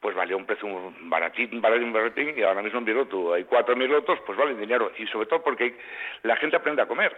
Pues 0.03 0.17
valía 0.17 0.37
un 0.37 0.45
precio 0.45 0.93
baratín, 1.03 1.63
baratín, 1.63 1.93
baratín, 1.93 2.35
y 2.37 2.43
ahora 2.43 2.61
mismo 2.61 2.81
en 2.81 2.85
mirloto 2.85 3.35
hay 3.35 3.45
cuatro 3.45 3.77
mirlotos, 3.77 4.19
pues 4.27 4.37
valen 4.37 4.61
dinero. 4.61 4.91
Y 4.99 5.07
sobre 5.07 5.27
todo 5.27 5.43
porque 5.43 5.79
la 6.25 6.37
gente 6.37 6.57
aprende 6.57 6.83
a 6.83 6.87
comer. 6.87 7.17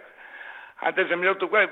Antes 0.81 1.09
el 1.09 1.17
minuto 1.17 1.49
pues, 1.49 1.67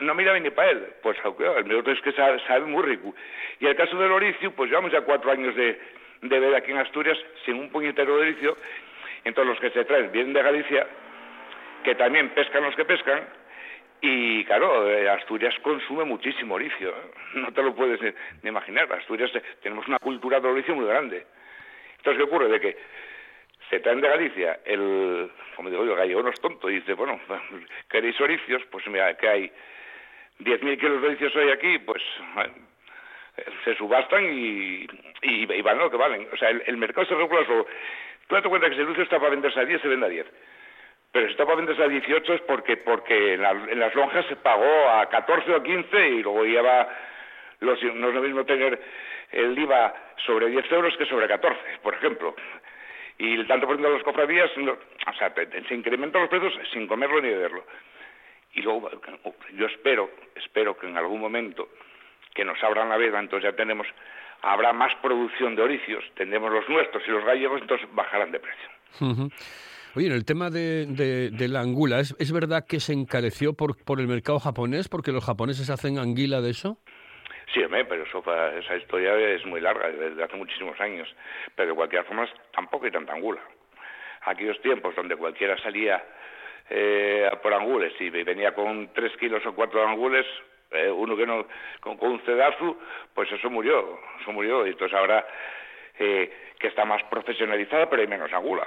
no 0.00 0.14
miraba 0.14 0.38
ni 0.38 0.48
para 0.50 0.70
él. 0.70 0.86
Pues 1.02 1.18
el 1.56 1.64
minuto 1.64 1.90
es 1.90 2.00
que 2.00 2.12
sabe, 2.12 2.40
sabe 2.46 2.64
muy 2.64 2.82
rico. 2.82 3.14
Y 3.60 3.66
el 3.66 3.76
caso 3.76 3.96
del 3.98 4.10
oricio, 4.10 4.52
pues 4.52 4.70
llevamos 4.70 4.90
ya 4.90 5.02
cuatro 5.02 5.30
años 5.30 5.54
de, 5.54 5.78
de 6.22 6.40
ver 6.40 6.54
aquí 6.54 6.70
en 6.70 6.78
Asturias 6.78 7.18
sin 7.44 7.56
un 7.56 7.68
puñetero 7.68 8.16
de 8.16 8.22
oricio. 8.22 8.56
Entonces 9.24 9.50
los 9.50 9.60
que 9.60 9.70
se 9.78 9.84
traen 9.84 10.12
vienen 10.12 10.32
de 10.32 10.42
Galicia, 10.42 10.86
que 11.82 11.94
también 11.94 12.30
pescan 12.30 12.62
los 12.62 12.74
que 12.74 12.86
pescan, 12.86 13.22
y 14.06 14.44
claro, 14.44 14.90
eh, 14.90 15.08
Asturias 15.08 15.54
consume 15.62 16.04
muchísimo 16.04 16.54
oricio. 16.54 16.94
No 17.34 17.52
te 17.52 17.62
lo 17.62 17.74
puedes 17.74 18.00
ni, 18.00 18.48
imaginar. 18.48 18.92
Asturias 18.92 19.30
eh, 19.34 19.42
tenemos 19.62 19.88
una 19.88 19.98
cultura 19.98 20.38
de 20.40 20.48
oricio 20.48 20.74
muy 20.74 20.86
grande. 20.86 21.26
Entonces, 21.96 22.18
¿qué 22.18 22.22
ocurre? 22.22 22.48
De 22.48 22.60
que 22.60 22.76
se 23.70 23.80
traen 23.80 24.00
de 24.00 24.08
Galicia 24.08 24.60
el, 24.64 25.30
como 25.56 25.70
digo 25.70 25.84
yo, 25.84 25.92
el 25.92 25.98
gallego 25.98 26.22
no 26.22 26.28
es 26.28 26.40
tonto, 26.40 26.68
y 26.70 26.76
dice, 26.76 26.92
bueno, 26.92 27.18
¿queréis 27.90 28.20
oricios? 28.20 28.62
Pues 28.70 28.86
mira, 28.88 29.16
que 29.16 29.28
hay 29.28 29.52
10.000 30.40 30.78
kilos 30.78 31.00
de 31.00 31.08
oricios 31.08 31.34
hoy 31.34 31.50
aquí, 31.50 31.78
pues 31.78 32.02
eh, 33.38 33.44
se 33.64 33.74
subastan 33.76 34.24
y, 34.24 34.86
y, 35.22 35.52
y 35.52 35.62
valen 35.62 35.82
lo 35.82 35.90
que 35.90 35.96
valen. 35.96 36.28
O 36.30 36.36
sea, 36.36 36.50
el, 36.50 36.76
mercado 36.76 37.06
se 37.06 37.14
regula 37.14 37.44
solo. 37.46 37.66
Tú 38.28 38.34
date 38.34 38.48
cuenta 38.48 38.68
que 38.68 38.74
si 38.74 38.80
el 38.82 38.86
oricio 38.86 39.04
está 39.04 39.18
para 39.18 39.30
venderse 39.30 39.60
a 39.60 39.64
10, 39.64 39.80
se 39.80 39.88
vende 39.88 40.06
a 40.06 40.10
10. 40.10 40.26
Pero 41.14 41.26
si 41.26 41.30
está 41.32 41.44
para 41.44 41.58
venderse 41.58 41.80
a 41.84 41.86
18 41.88 42.34
es 42.34 42.40
porque, 42.40 42.76
porque 42.76 43.34
en, 43.34 43.42
la- 43.42 43.52
en 43.52 43.78
las 43.78 43.94
lonjas 43.94 44.26
se 44.26 44.34
pagó 44.34 44.90
a 44.90 45.08
14 45.08 45.54
o 45.54 45.62
15 45.62 46.08
y 46.08 46.22
luego 46.24 46.44
lleva 46.44 46.88
los, 47.60 47.80
no 47.94 48.08
es 48.08 48.14
lo 48.16 48.20
mismo 48.20 48.44
tener 48.44 48.82
el 49.30 49.56
IVA 49.56 49.94
sobre 50.26 50.48
10 50.48 50.72
euros 50.72 50.96
que 50.96 51.06
sobre 51.06 51.28
14, 51.28 51.56
por 51.84 51.94
ejemplo. 51.94 52.34
Y 53.18 53.34
el 53.34 53.46
tanto 53.46 53.64
por 53.68 53.76
ciento 53.76 53.90
de 53.90 53.94
las 53.94 54.02
cofradías, 54.04 54.50
o 54.58 55.12
sea, 55.16 55.32
se 55.68 55.74
incrementan 55.74 56.20
los 56.22 56.28
precios 56.30 56.52
sin 56.72 56.88
comerlo 56.88 57.20
ni 57.20 57.28
beberlo. 57.28 57.64
Y 58.54 58.62
luego, 58.62 58.90
yo 59.52 59.66
espero, 59.66 60.10
espero 60.34 60.76
que 60.76 60.88
en 60.88 60.96
algún 60.96 61.20
momento 61.20 61.68
que 62.34 62.44
nos 62.44 62.60
abran 62.64 62.88
la 62.88 62.96
veda, 62.96 63.20
entonces 63.20 63.48
ya 63.52 63.56
tenemos 63.56 63.86
habrá 64.42 64.72
más 64.72 64.92
producción 64.96 65.54
de 65.54 65.62
oricios, 65.62 66.04
tendremos 66.16 66.52
los 66.52 66.68
nuestros 66.68 67.06
y 67.06 67.10
los 67.12 67.24
gallegos, 67.24 67.62
entonces 67.62 67.86
bajarán 67.92 68.32
de 68.32 68.40
precio. 68.40 68.68
Oye, 69.96 70.06
en 70.08 70.12
el 70.12 70.24
tema 70.24 70.50
de, 70.50 70.86
de- 70.86 71.48
la 71.48 71.60
angula, 71.60 72.00
¿es, 72.00 72.16
es 72.18 72.32
verdad 72.32 72.64
que 72.68 72.80
se 72.80 72.92
encareció 72.92 73.52
por, 73.54 73.76
por 73.84 74.00
el 74.00 74.08
mercado 74.08 74.40
japonés? 74.40 74.88
Porque 74.88 75.12
los 75.12 75.24
japoneses 75.24 75.70
hacen 75.70 75.98
anguila 75.98 76.40
de 76.40 76.50
eso. 76.50 76.78
Sí, 77.52 77.60
pero 77.88 78.02
eso, 78.02 78.24
esa 78.58 78.76
historia 78.76 79.14
es 79.16 79.44
muy 79.46 79.60
larga, 79.60 79.88
desde 79.88 80.24
hace 80.24 80.36
muchísimos 80.36 80.80
años. 80.80 81.08
Pero 81.54 81.68
de 81.70 81.74
cualquier 81.76 82.04
forma 82.04 82.28
tampoco 82.52 82.86
hay 82.86 82.90
tanta 82.90 83.12
angula. 83.12 83.40
Aquellos 84.22 84.60
tiempos 84.62 84.96
donde 84.96 85.14
cualquiera 85.14 85.56
salía 85.62 86.02
eh, 86.70 87.30
por 87.42 87.52
angules 87.54 87.92
y 88.00 88.10
venía 88.10 88.52
con 88.54 88.92
tres 88.94 89.12
kilos 89.18 89.44
o 89.46 89.54
cuatro 89.54 89.86
angules, 89.86 90.26
eh, 90.72 90.90
uno 90.90 91.16
que 91.16 91.26
no, 91.26 91.46
con, 91.80 91.96
con 91.98 92.10
un 92.12 92.20
cedazo, 92.22 92.78
pues 93.14 93.30
eso 93.30 93.48
murió, 93.50 94.00
eso 94.20 94.32
murió. 94.32 94.66
Y 94.66 94.70
entonces 94.70 94.96
ahora 94.98 95.24
eh, 96.00 96.32
que 96.58 96.66
está 96.68 96.84
más 96.84 97.02
profesionalizada, 97.04 97.88
pero 97.88 98.02
hay 98.02 98.08
menos 98.08 98.32
angula. 98.32 98.66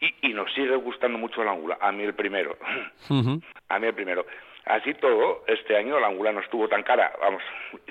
Y, 0.00 0.28
y 0.28 0.32
nos 0.32 0.52
sigue 0.54 0.74
gustando 0.76 1.18
mucho 1.18 1.44
la 1.44 1.50
angula, 1.52 1.76
a 1.80 1.92
mí 1.92 2.02
el 2.04 2.14
primero. 2.14 2.56
A 3.68 3.78
mí 3.78 3.86
el 3.86 3.94
primero. 3.94 4.26
Así 4.64 4.94
todo, 4.94 5.44
este 5.46 5.76
año 5.76 6.00
la 6.00 6.08
angula 6.08 6.32
no 6.32 6.40
estuvo 6.40 6.68
tan 6.68 6.82
cara, 6.82 7.12
vamos, 7.20 7.42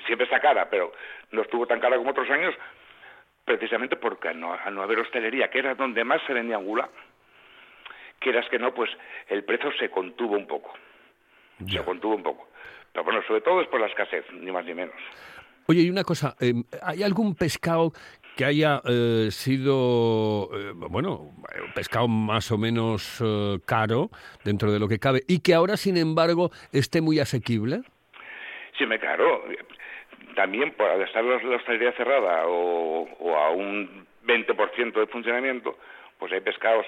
siempre 0.06 0.24
está 0.24 0.40
cara, 0.40 0.68
pero 0.70 0.92
no 1.32 1.42
estuvo 1.42 1.66
tan 1.66 1.80
cara 1.80 1.96
como 1.96 2.10
otros 2.10 2.28
años, 2.30 2.54
precisamente 3.44 3.96
porque 3.96 4.28
al 4.28 4.38
no, 4.40 4.52
al 4.52 4.74
no 4.74 4.82
haber 4.82 4.98
hostelería, 5.00 5.48
que 5.50 5.58
era 5.58 5.74
donde 5.74 6.04
más 6.04 6.20
se 6.26 6.32
vendía 6.32 6.56
angula, 6.56 6.88
quieras 8.18 8.46
que 8.50 8.58
no, 8.58 8.72
pues 8.74 8.90
el 9.28 9.44
precio 9.44 9.72
se 9.78 9.90
contuvo 9.90 10.36
un 10.36 10.46
poco, 10.46 10.72
Ya. 11.60 11.80
se 11.80 11.84
contuvo 11.86 12.14
un 12.14 12.22
poco. 12.22 12.48
Pero 12.92 13.04
bueno, 13.04 13.22
sobre 13.26 13.40
todo 13.40 13.60
es 13.62 13.68
por 13.68 13.80
la 13.80 13.86
escasez, 13.86 14.24
ni 14.32 14.50
más 14.52 14.64
ni 14.64 14.74
menos. 14.74 14.94
Oye, 15.66 15.82
y 15.82 15.90
una 15.90 16.02
cosa, 16.04 16.34
eh, 16.40 16.52
¿hay 16.82 17.02
algún 17.02 17.34
pescado 17.36 17.92
que 18.40 18.46
haya 18.46 18.80
eh, 18.88 19.28
sido, 19.30 20.48
eh, 20.54 20.72
bueno, 20.74 21.28
un 21.62 21.72
pescado 21.74 22.08
más 22.08 22.50
o 22.50 22.56
menos 22.56 23.20
eh, 23.22 23.58
caro 23.66 24.08
dentro 24.42 24.72
de 24.72 24.78
lo 24.78 24.88
que 24.88 24.98
cabe 24.98 25.20
y 25.28 25.42
que 25.42 25.52
ahora, 25.52 25.76
sin 25.76 25.98
embargo, 25.98 26.48
esté 26.72 27.02
muy 27.02 27.18
asequible? 27.18 27.82
Sí, 28.78 28.86
me 28.86 28.98
claro. 28.98 29.44
También 30.36 30.72
por 30.72 30.88
estar 31.02 31.22
la 31.22 31.56
hostelería 31.56 31.92
cerrada 31.92 32.46
o, 32.46 33.02
o 33.18 33.36
a 33.36 33.50
un 33.50 34.06
20% 34.24 34.92
de 34.94 35.06
funcionamiento, 35.08 35.76
pues 36.18 36.32
hay 36.32 36.40
pescados, 36.40 36.86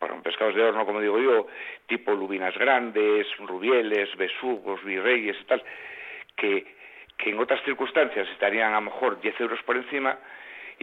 bueno, 0.00 0.22
pescados 0.22 0.54
de 0.54 0.62
horno, 0.62 0.86
como 0.86 1.02
digo 1.02 1.20
yo, 1.20 1.48
tipo 1.86 2.14
lubinas 2.14 2.56
grandes, 2.56 3.26
rubieles, 3.40 4.08
besugos, 4.16 4.82
virreyes 4.84 5.36
y 5.38 5.44
tal, 5.44 5.62
que, 6.34 6.64
que 7.18 7.28
en 7.28 7.38
otras 7.40 7.62
circunstancias 7.62 8.26
estarían 8.30 8.72
a 8.72 8.80
lo 8.80 8.86
mejor 8.90 9.20
10 9.20 9.38
euros 9.38 9.62
por 9.64 9.76
encima 9.76 10.18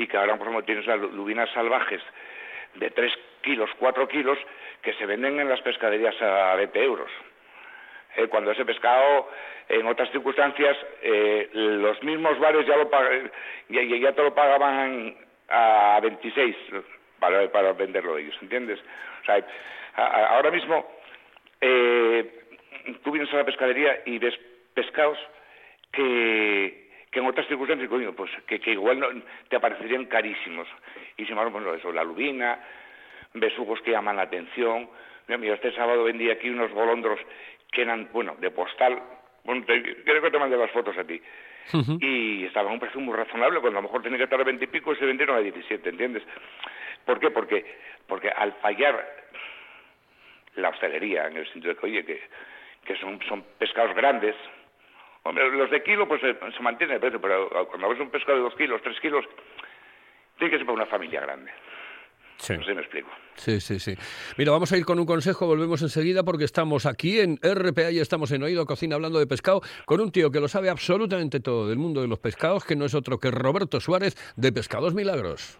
y 0.01 0.07
que 0.07 0.17
ahora, 0.17 0.37
por 0.37 0.47
ejemplo, 0.47 0.65
tienes 0.65 0.85
las 0.87 0.99
lu- 0.99 1.11
lubinas 1.11 1.49
salvajes 1.51 2.01
de 2.75 2.89
3 2.91 3.11
kilos, 3.41 3.69
4 3.79 4.07
kilos, 4.07 4.37
que 4.81 4.93
se 4.93 5.05
venden 5.05 5.39
en 5.39 5.49
las 5.49 5.61
pescaderías 5.61 6.19
a 6.21 6.55
20 6.55 6.81
euros. 6.83 7.09
Eh, 8.15 8.27
cuando 8.27 8.51
ese 8.51 8.65
pescado 8.65 9.29
en 9.67 9.85
otras 9.85 10.09
circunstancias 10.11 10.75
eh, 11.01 11.49
los 11.53 12.01
mismos 12.03 12.39
bares 12.39 12.65
ya 12.65 12.75
lo 12.77 12.89
ya, 13.69 13.81
ya- 13.83 14.11
te 14.13 14.23
lo 14.23 14.33
pagaban 14.33 15.15
a 15.49 15.99
26 16.01 16.55
para, 17.19 17.51
para 17.51 17.73
venderlo 17.73 18.17
ellos, 18.17 18.35
¿entiendes? 18.41 18.79
O 19.21 19.25
sea, 19.25 19.45
ahora 19.95 20.49
mismo 20.51 20.89
eh, 21.61 22.25
tú 23.03 23.11
vienes 23.11 23.31
a 23.33 23.37
la 23.37 23.45
pescadería 23.45 24.01
y 24.05 24.17
ves 24.17 24.37
pescados 24.73 25.17
que, 25.91 26.88
que 27.11 27.19
en 27.19 27.25
otras 27.25 27.47
circunstancias, 27.47 27.89
coño, 27.89 28.13
pues 28.13 28.29
que, 28.47 28.59
que 28.59 28.71
igual 28.71 28.99
no- 28.99 29.07
te 29.49 29.55
aparecerían 29.55 30.05
carísimos. 30.05 30.67
Y 31.17 31.23
sin 31.23 31.31
embargo, 31.31 31.51
pues 31.59 31.79
eso, 31.79 31.91
la 31.91 32.03
lubina, 32.03 32.59
besugos 33.33 33.81
que 33.81 33.91
llaman 33.91 34.15
la 34.17 34.23
atención. 34.23 34.89
Mira, 35.27 35.37
mira, 35.37 35.53
este 35.55 35.71
sábado 35.73 36.03
vendí 36.03 36.29
aquí 36.29 36.49
unos 36.49 36.71
golondros 36.71 37.19
que 37.71 37.81
eran, 37.83 38.09
bueno, 38.11 38.35
de 38.39 38.51
postal. 38.51 39.01
Bueno, 39.43 39.63
te- 39.65 40.03
creo 40.03 40.21
que 40.21 40.31
te 40.31 40.39
mandé 40.39 40.57
las 40.57 40.71
fotos 40.71 40.97
a 40.97 41.03
ti. 41.03 41.21
Y 42.01 42.45
estaban 42.45 42.71
a 42.71 42.73
un 42.73 42.79
precio 42.79 42.99
muy 42.99 43.15
razonable, 43.15 43.59
cuando 43.59 43.79
a 43.79 43.81
lo 43.81 43.87
mejor 43.87 44.01
tenía 44.01 44.17
que 44.17 44.23
estar 44.25 44.39
a 44.41 44.43
20 44.43 44.63
y 44.65 44.67
pico 44.67 44.91
y 44.93 44.95
se 44.95 45.05
vendieron 45.05 45.35
a 45.35 45.39
17, 45.39 45.89
¿entiendes? 45.89 46.23
¿Por 47.05 47.19
qué? 47.19 47.29
Porque, 47.31 47.63
porque 48.07 48.29
al 48.29 48.53
fallar 48.53 49.05
la 50.55 50.69
hostelería, 50.69 51.27
en 51.27 51.37
el 51.37 51.47
sentido 51.51 51.73
de 51.73 51.79
que, 51.79 51.85
oye, 51.85 52.05
que, 52.05 52.21
que 52.85 52.95
son, 52.97 53.19
son 53.27 53.43
pescados 53.57 53.95
grandes, 53.95 54.35
Hombre, 55.23 55.49
los 55.51 55.69
de 55.69 55.83
kilo 55.83 56.07
pues 56.07 56.21
se, 56.21 56.33
se 56.33 56.63
mantiene 56.63 56.95
el 56.95 56.99
precio, 56.99 57.19
pero 57.19 57.49
cuando 57.67 57.89
ves 57.89 57.99
un 57.99 58.09
pescado 58.09 58.37
de 58.37 58.43
dos 58.43 58.55
kilos, 58.55 58.81
tres 58.81 58.99
kilos, 58.99 59.25
tiene 60.37 60.51
que 60.51 60.57
ser 60.57 60.65
para 60.65 60.77
una 60.77 60.85
familia 60.85 61.21
grande. 61.21 61.51
Sí. 62.37 62.53
No 62.53 62.63
sé 62.63 62.69
si 62.69 62.75
me 62.75 62.81
explico. 62.81 63.09
Sí, 63.35 63.59
sí, 63.59 63.79
sí. 63.79 63.95
Mira, 64.37 64.51
vamos 64.53 64.71
a 64.71 64.77
ir 64.77 64.85
con 64.85 64.97
un 64.97 65.05
consejo, 65.05 65.45
volvemos 65.45 65.81
enseguida 65.81 66.23
porque 66.23 66.45
estamos 66.45 66.85
aquí 66.85 67.19
en 67.19 67.37
RPA 67.43 67.91
y 67.91 67.99
estamos 67.99 68.31
en 68.31 68.43
Oído 68.43 68.65
Cocina 68.65 68.95
hablando 68.95 69.19
de 69.19 69.27
pescado 69.27 69.61
con 69.85 69.99
un 69.99 70.11
tío 70.11 70.31
que 70.31 70.39
lo 70.39 70.47
sabe 70.47 70.69
absolutamente 70.69 71.41
todo 71.41 71.67
del 71.67 71.77
mundo 71.77 72.01
de 72.01 72.07
los 72.07 72.19
pescados, 72.19 72.63
que 72.63 72.77
no 72.77 72.85
es 72.85 72.95
otro 72.95 73.19
que 73.19 73.29
Roberto 73.29 73.81
Suárez 73.81 74.15
de 74.37 74.53
Pescados 74.53 74.93
Milagros. 74.93 75.59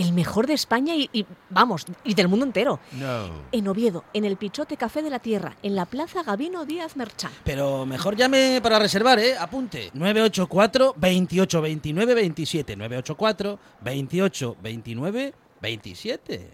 El 0.00 0.12
mejor 0.12 0.46
de 0.46 0.54
España 0.54 0.94
y, 0.94 1.08
y, 1.12 1.26
vamos, 1.50 1.84
y 2.04 2.14
del 2.14 2.28
mundo 2.28 2.46
entero. 2.46 2.80
No. 2.92 3.28
En 3.52 3.68
Oviedo, 3.68 4.04
en 4.12 4.24
el 4.24 4.36
Pichote 4.36 4.76
Café 4.76 5.02
de 5.02 5.10
la 5.10 5.18
Tierra, 5.18 5.56
en 5.62 5.74
la 5.76 5.86
Plaza 5.86 6.22
Gabino 6.22 6.64
Díaz 6.64 6.96
Merchán. 6.96 7.30
Pero 7.44 7.84
mejor 7.86 8.16
llame 8.16 8.60
para 8.62 8.78
reservar, 8.78 9.18
¿eh? 9.18 9.36
Apunte. 9.38 9.90
984 9.94 10.94
28 10.96 11.60
29 11.62 12.14
27. 12.14 12.76
984 12.76 13.58
28 13.82 14.56
29 14.62 15.34
27. 15.60 16.50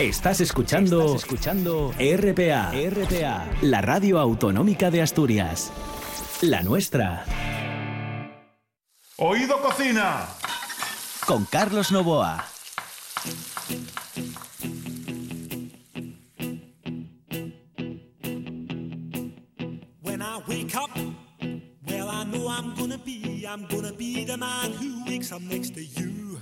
Estás 0.00 0.40
escuchando, 0.40 1.14
escuchando 1.14 1.92
RPA, 1.92 2.72
RPA, 2.72 3.48
la 3.62 3.80
radio 3.80 4.18
autonómica 4.18 4.90
de 4.90 5.00
Asturias. 5.02 5.70
La 6.42 6.62
nuestra, 6.64 7.24
Oído 9.18 9.62
Cocina. 9.62 10.26
con 11.26 11.44
Carlos 11.44 11.92
Novoa. 11.92 12.44
When 13.24 13.32
I 20.20 20.42
wake 20.46 20.76
up, 20.76 20.90
well, 21.88 22.10
I 22.10 22.24
know 22.24 22.48
I'm 22.48 22.74
gonna 22.74 22.98
be, 22.98 23.46
I'm 23.48 23.64
gonna 23.64 23.94
be 23.94 24.26
the 24.26 24.36
man 24.36 24.72
who 24.72 25.06
wakes 25.06 25.32
up 25.32 25.40
next 25.40 25.74
to 25.74 25.82
you. 25.82 26.38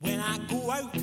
When 0.00 0.20
I 0.20 0.36
go 0.50 0.70
out, 0.70 0.94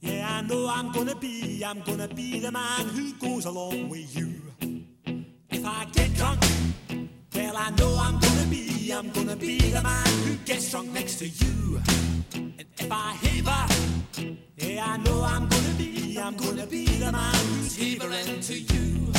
yeah, 0.00 0.38
I 0.38 0.42
know 0.42 0.68
I'm 0.68 0.92
gonna 0.92 1.16
be, 1.16 1.64
I'm 1.64 1.80
gonna 1.80 2.06
be 2.06 2.38
the 2.38 2.52
man 2.52 2.88
who 2.90 3.14
goes 3.14 3.46
along 3.46 3.88
with 3.88 4.16
you. 4.16 4.40
If 5.50 5.66
I 5.66 5.86
get 5.86 6.14
drunk, 6.14 6.40
well, 7.34 7.56
I 7.56 7.70
know 7.70 7.98
I'm 8.00 8.20
gonna 8.20 8.46
be, 8.48 8.92
I'm 8.92 9.10
gonna 9.10 9.34
be 9.34 9.58
the 9.58 9.82
man 9.82 10.06
who 10.22 10.36
gets 10.44 10.70
drunk 10.70 10.90
next 10.92 11.16
to 11.16 11.26
you. 11.26 11.80
If 12.84 12.92
I 12.92 13.16
heaver, 13.22 13.64
yeah, 14.58 14.84
I 14.84 14.96
know 14.98 15.22
I'm 15.22 15.48
gonna 15.48 15.74
be, 15.78 16.18
I'm 16.20 16.36
gonna 16.36 16.66
be 16.66 16.84
the 16.84 17.10
man 17.10 17.34
who's 17.34 17.74
heavering 17.74 18.40
to 18.40 18.54
you. 18.58 19.10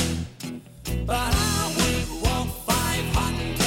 But 1.08 1.34
I 1.34 1.73
would 1.75 2.21
walk 2.21 2.47
500 2.67 3.64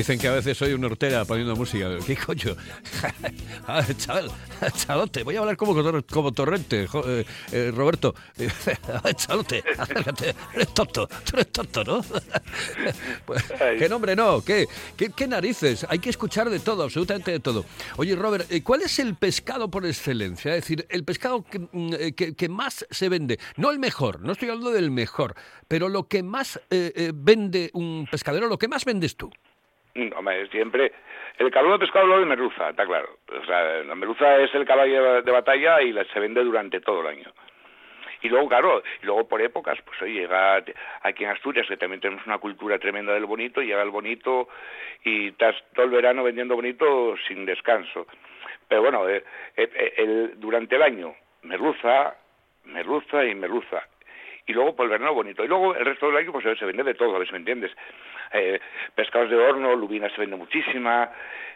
Dicen 0.00 0.18
que 0.18 0.28
a 0.28 0.32
veces 0.32 0.56
soy 0.56 0.72
un 0.72 0.82
hortera 0.82 1.26
poniendo 1.26 1.54
música. 1.54 1.98
¿Qué 2.06 2.16
coño? 2.16 2.56
A 3.66 3.82
ver, 3.82 3.94
chaval, 3.98 4.30
chalote, 4.74 5.22
voy 5.24 5.36
a 5.36 5.40
hablar 5.40 5.58
como, 5.58 5.74
como 6.10 6.32
torrente, 6.32 6.86
jo- 6.86 7.04
eh, 7.06 7.26
eh, 7.52 7.70
Roberto. 7.70 8.14
A 8.94 9.00
ver, 9.02 9.14
chalote, 9.14 9.62
acércate. 9.76 10.34
Eres 10.54 10.72
tonto, 10.72 11.06
tú 11.06 11.32
eres 11.36 11.52
tonto, 11.52 11.84
¿no? 11.84 12.00
Pues, 13.26 13.44
¿Qué 13.78 13.88
nombre 13.90 14.16
no? 14.16 14.40
¿Qué? 14.42 14.66
¿Qué, 14.96 15.10
qué 15.10 15.26
narices? 15.26 15.84
Hay 15.90 15.98
que 15.98 16.08
escuchar 16.08 16.48
de 16.48 16.60
todo, 16.60 16.82
absolutamente 16.84 17.30
de 17.32 17.40
todo. 17.40 17.66
Oye, 17.98 18.16
Robert, 18.16 18.50
eh, 18.50 18.62
¿cuál 18.62 18.80
es 18.80 18.98
el 19.00 19.16
pescado 19.16 19.70
por 19.70 19.84
excelencia? 19.84 20.54
Es 20.56 20.62
decir, 20.62 20.86
el 20.88 21.04
pescado 21.04 21.44
que, 21.44 21.58
mm, 21.58 21.90
que- 22.16 22.34
que 22.34 22.48
más 22.48 22.86
se 22.90 23.10
vende. 23.10 23.38
No 23.58 23.70
el 23.70 23.78
mejor, 23.78 24.20
no 24.22 24.32
estoy 24.32 24.48
hablando 24.48 24.70
del 24.70 24.90
mejor, 24.90 25.34
pero 25.68 25.90
lo 25.90 26.08
que 26.08 26.22
más 26.22 26.58
eh, 26.70 27.12
vende 27.14 27.68
un 27.74 28.08
pescadero, 28.10 28.46
lo 28.48 28.58
que 28.58 28.66
más 28.66 28.86
vendes 28.86 29.14
tú. 29.14 29.30
Mm, 29.94 30.10
siempre. 30.50 30.92
El 31.38 31.50
caballo 31.50 31.72
de 31.74 31.78
pescado 31.80 32.06
lo 32.06 32.20
de 32.20 32.26
merluza, 32.26 32.70
está 32.70 32.84
claro. 32.86 33.18
La 33.86 33.94
merluza 33.94 34.38
es 34.38 34.54
el 34.54 34.66
caballo 34.66 35.22
de 35.22 35.30
batalla 35.32 35.80
y 35.82 35.92
la, 35.92 36.04
se 36.04 36.20
vende 36.20 36.44
durante 36.44 36.80
todo 36.80 37.00
el 37.00 37.06
año. 37.06 37.32
Y 38.22 38.28
luego, 38.28 38.48
claro, 38.48 38.82
y 39.02 39.06
luego 39.06 39.26
por 39.26 39.40
épocas, 39.40 39.78
pues 39.82 40.00
oye, 40.02 40.12
llega 40.20 40.62
aquí 41.02 41.24
en 41.24 41.30
Asturias, 41.30 41.66
que 41.66 41.78
también 41.78 42.00
tenemos 42.02 42.26
una 42.26 42.36
cultura 42.36 42.78
tremenda 42.78 43.14
del 43.14 43.24
bonito, 43.24 43.62
llega 43.62 43.82
el 43.82 43.88
bonito 43.90 44.48
y 45.04 45.28
estás 45.28 45.56
todo 45.74 45.86
el 45.86 45.90
verano 45.90 46.22
vendiendo 46.22 46.54
bonito 46.54 47.16
sin 47.26 47.46
descanso. 47.46 48.06
Pero 48.68 48.82
bueno, 48.82 49.08
eh, 49.08 49.24
eh, 49.56 49.94
el- 49.96 50.32
durante 50.38 50.76
el 50.76 50.82
año, 50.82 51.14
merluza, 51.42 52.14
merluza 52.66 53.24
y 53.24 53.34
merluza. 53.34 53.82
Y 54.46 54.52
luego 54.52 54.76
por 54.76 54.84
el 54.84 54.90
verano 54.90 55.14
bonito. 55.14 55.42
Y 55.42 55.48
luego 55.48 55.74
el 55.74 55.84
resto 55.86 56.08
del 56.08 56.16
año 56.18 56.32
pues 56.32 56.44
se 56.58 56.64
vende 56.66 56.82
de 56.82 56.94
todo, 56.94 57.16
a 57.16 57.18
ver 57.18 57.32
me 57.32 57.38
entiendes. 57.38 57.72
Eh, 58.32 58.60
pescados 58.94 59.28
de 59.30 59.36
horno, 59.36 59.74
lubina 59.74 60.08
se 60.10 60.20
vende 60.20 60.36
muchísima. 60.36 61.10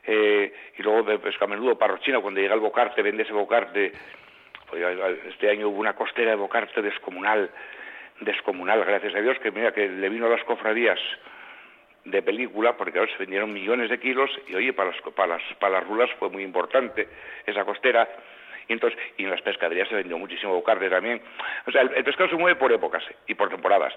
eh, 0.06 0.52
y 0.76 0.82
luego 0.82 1.02
de 1.04 1.18
pescado 1.18 1.46
a 1.46 1.56
menudo, 1.56 1.78
parrochina, 1.78 2.20
cuando 2.20 2.40
llega 2.40 2.54
el 2.54 2.60
bocarte, 2.60 3.00
vende 3.02 3.22
ese 3.22 3.32
bocarte. 3.32 3.92
Pues, 4.68 4.82
este 5.28 5.50
año 5.50 5.68
hubo 5.68 5.78
una 5.78 5.94
costera 5.94 6.30
de 6.30 6.36
bocarte 6.36 6.82
descomunal, 6.82 7.50
descomunal, 8.20 8.84
gracias 8.84 9.14
a 9.14 9.20
Dios, 9.20 9.38
que 9.38 9.50
mira, 9.50 9.72
que 9.72 9.88
le 9.88 10.08
vino 10.08 10.26
a 10.26 10.30
las 10.30 10.44
cofradías 10.44 10.98
de 12.04 12.22
película, 12.22 12.76
porque 12.76 12.92
claro, 12.92 13.08
se 13.08 13.18
vendieron 13.18 13.52
millones 13.52 13.88
de 13.88 13.98
kilos 13.98 14.30
y 14.48 14.54
oye, 14.54 14.72
para 14.72 14.90
las, 14.90 15.00
para 15.14 15.38
las, 15.38 15.42
para 15.58 15.80
las 15.80 15.88
rulas 15.88 16.10
fue 16.18 16.28
muy 16.28 16.42
importante 16.42 17.08
esa 17.46 17.64
costera. 17.64 18.08
Y 18.68 18.72
entonces, 18.72 18.98
y 19.18 19.24
en 19.24 19.30
las 19.30 19.42
pescaderías 19.42 19.88
se 19.88 19.94
vendió 19.94 20.18
muchísimo 20.18 20.54
bocarte 20.54 20.88
también. 20.88 21.20
O 21.66 21.70
sea, 21.70 21.82
el 21.82 22.04
pescado 22.04 22.30
se 22.30 22.36
mueve 22.36 22.58
por 22.58 22.72
épocas 22.72 23.04
y 23.26 23.34
por 23.34 23.50
temporadas. 23.50 23.94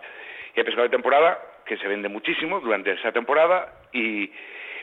Hay 0.62 0.66
pescado 0.66 0.84
de 0.84 0.90
temporada 0.90 1.38
que 1.66 1.78
se 1.78 1.88
vende 1.88 2.10
muchísimo 2.10 2.60
durante 2.60 2.92
esa 2.94 3.12
temporada, 3.12 3.74
y 3.94 4.32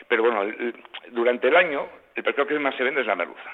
pero 0.07 0.23
bueno, 0.23 0.43
el- 0.43 0.55
el- 0.59 0.83
durante 1.13 1.47
el 1.47 1.55
año 1.55 1.87
el 2.15 2.23
pescado 2.23 2.47
que 2.47 2.59
más 2.59 2.75
se 2.75 2.83
vende 2.83 3.01
es 3.01 3.07
la 3.07 3.15
merluza. 3.15 3.51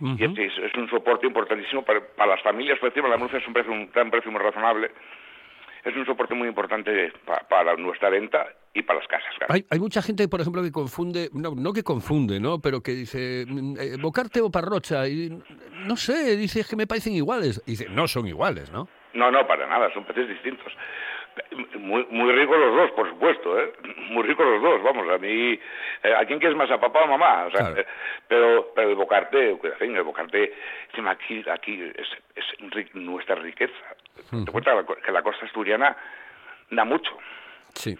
Y 0.00 0.24
es, 0.24 0.30
es- 0.38 0.58
es 0.58 0.74
un 0.74 0.88
soporte 0.90 1.26
importantísimo 1.26 1.84
para, 1.84 2.00
para 2.00 2.32
las 2.34 2.42
familias, 2.42 2.78
por 2.78 2.88
decirlo, 2.90 3.08
la 3.08 3.16
merluza 3.16 3.38
es 3.38 3.46
un 3.46 3.52
precio, 3.54 3.72
un, 3.72 3.90
un 3.94 4.10
precio 4.10 4.30
muy 4.32 4.40
razonable. 4.40 4.90
Es 5.84 5.94
un 5.94 6.06
soporte 6.06 6.34
muy 6.34 6.48
importante 6.48 7.12
pa- 7.26 7.44
para 7.48 7.76
nuestra 7.76 8.08
venta 8.08 8.46
y 8.72 8.82
para 8.82 9.00
las 9.00 9.06
casas. 9.08 9.28
claro. 9.36 9.52
Hay, 9.52 9.64
hay 9.70 9.78
mucha 9.78 10.00
gente, 10.00 10.26
por 10.28 10.40
ejemplo, 10.40 10.62
que 10.62 10.72
confunde, 10.72 11.28
no, 11.34 11.54
no 11.54 11.72
que 11.74 11.82
confunde, 11.84 12.40
¿no? 12.40 12.58
Pero 12.58 12.80
que 12.80 12.92
dice, 12.92 13.44
mm, 13.46 13.76
eh, 13.78 13.96
bocarte 14.00 14.40
o 14.40 14.50
parrocha, 14.50 15.06
y 15.06 15.28
no 15.86 15.96
sé, 15.96 16.36
dice 16.38 16.60
es 16.60 16.68
que 16.68 16.74
me 16.76 16.86
parecen 16.86 17.12
iguales. 17.12 17.62
Y 17.66 17.72
dice, 17.72 17.86
no 17.90 18.08
son 18.08 18.26
iguales, 18.26 18.72
¿no? 18.72 18.88
No, 19.12 19.30
no, 19.30 19.46
para 19.46 19.66
nada, 19.66 19.92
son 19.92 20.04
peces 20.04 20.26
distintos. 20.28 20.72
Muy, 21.78 22.06
muy 22.10 22.32
ricos 22.32 22.58
los 22.58 22.74
dos, 22.76 22.90
por 22.92 23.08
supuesto, 23.08 23.60
¿eh? 23.60 23.72
Muy 24.10 24.22
ricos 24.22 24.46
los 24.46 24.62
dos, 24.62 24.82
vamos, 24.82 25.08
a 25.08 25.18
mí... 25.18 25.58
eh, 26.02 26.14
¿A 26.16 26.24
quién 26.26 26.38
quieres 26.38 26.56
más, 26.56 26.70
a 26.70 26.80
papá 26.80 27.00
o 27.00 27.04
a 27.04 27.06
mamá? 27.08 27.46
O 27.46 27.50
sea, 27.50 27.60
Claro. 27.60 27.80
eh, 27.80 27.86
pero, 28.28 28.72
pero 28.74 28.90
el 28.90 28.94
bocarte, 28.96 29.50
el 29.98 30.02
bocarte, 30.04 30.54
aquí, 31.10 31.44
aquí 31.50 31.92
es, 31.96 32.08
es 32.36 32.94
nuestra 32.94 33.34
riqueza. 33.36 33.74
Te 34.30 34.50
cuenta 34.52 34.84
que 35.04 35.12
la 35.12 35.22
costa 35.22 35.44
asturiana 35.46 35.96
da 36.70 36.84
mucho, 36.84 37.16
Sí. 37.74 37.98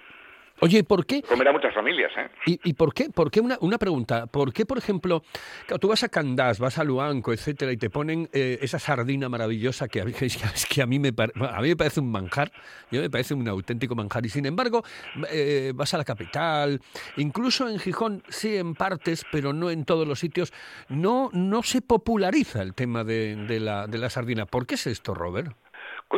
Oye, 0.60 0.78
¿y 0.78 0.82
¿por 0.82 1.04
qué? 1.04 1.22
comer 1.22 1.48
a 1.48 1.52
muchas 1.52 1.74
familias, 1.74 2.12
¿eh? 2.16 2.28
¿Y, 2.46 2.60
y 2.70 2.72
por 2.74 2.94
qué? 2.94 3.10
¿Por 3.10 3.30
qué 3.30 3.40
una, 3.40 3.58
una 3.60 3.76
pregunta? 3.76 4.26
¿Por 4.26 4.52
qué, 4.52 4.64
por 4.64 4.78
ejemplo, 4.78 5.22
claro, 5.66 5.78
tú 5.78 5.88
vas 5.88 6.04
a 6.04 6.08
Candás, 6.08 6.60
vas 6.60 6.78
a 6.78 6.84
Luanco, 6.84 7.32
etcétera, 7.32 7.72
y 7.72 7.76
te 7.76 7.90
ponen 7.90 8.28
eh, 8.32 8.58
esa 8.62 8.78
sardina 8.78 9.28
maravillosa 9.28 9.88
que 9.88 10.00
a 10.00 10.04
mí, 10.04 10.12
que 10.18 10.26
es 10.26 10.66
que 10.66 10.82
a 10.82 10.86
mí, 10.86 10.98
me, 10.98 11.08
a 11.08 11.60
mí 11.60 11.68
me 11.68 11.76
parece 11.76 12.00
un 12.00 12.10
manjar, 12.10 12.52
yo 12.90 13.00
me 13.00 13.10
parece 13.10 13.34
un 13.34 13.46
auténtico 13.48 13.94
manjar, 13.94 14.24
y 14.24 14.28
sin 14.28 14.46
embargo 14.46 14.84
eh, 15.30 15.72
vas 15.74 15.92
a 15.94 15.98
la 15.98 16.04
capital, 16.04 16.80
incluso 17.16 17.68
en 17.68 17.78
Gijón, 17.78 18.22
sí 18.28 18.56
en 18.56 18.74
partes, 18.74 19.24
pero 19.32 19.52
no 19.52 19.70
en 19.70 19.84
todos 19.84 20.06
los 20.06 20.20
sitios, 20.20 20.52
no, 20.88 21.30
no 21.32 21.62
se 21.62 21.82
populariza 21.82 22.62
el 22.62 22.74
tema 22.74 23.04
de, 23.04 23.36
de 23.36 23.60
la, 23.60 23.86
de 23.86 23.98
la 23.98 24.08
sardina. 24.08 24.46
¿Por 24.46 24.66
qué 24.66 24.76
es 24.76 24.86
esto, 24.86 25.14
Robert? 25.14 25.52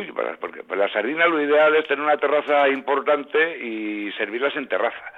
Para- 0.05 0.37
porque 0.37 0.63
para 0.63 0.81
la 0.81 0.89
sardina 0.89 1.25
lo 1.27 1.41
ideal 1.41 1.75
es 1.75 1.87
tener 1.87 2.03
una 2.03 2.17
terraza 2.17 2.67
importante 2.69 3.57
y 3.59 4.11
servirlas 4.13 4.55
en 4.55 4.67
terraza. 4.67 5.13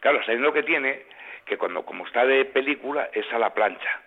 Claro, 0.00 0.18
la 0.18 0.24
sardina 0.26 0.46
lo 0.46 0.52
que 0.52 0.62
tiene, 0.62 1.02
que 1.44 1.56
cuando 1.58 1.84
como 1.84 2.06
está 2.06 2.24
de 2.24 2.44
película, 2.46 3.10
es 3.12 3.30
a 3.32 3.38
la 3.38 3.52
plancha. 3.52 4.00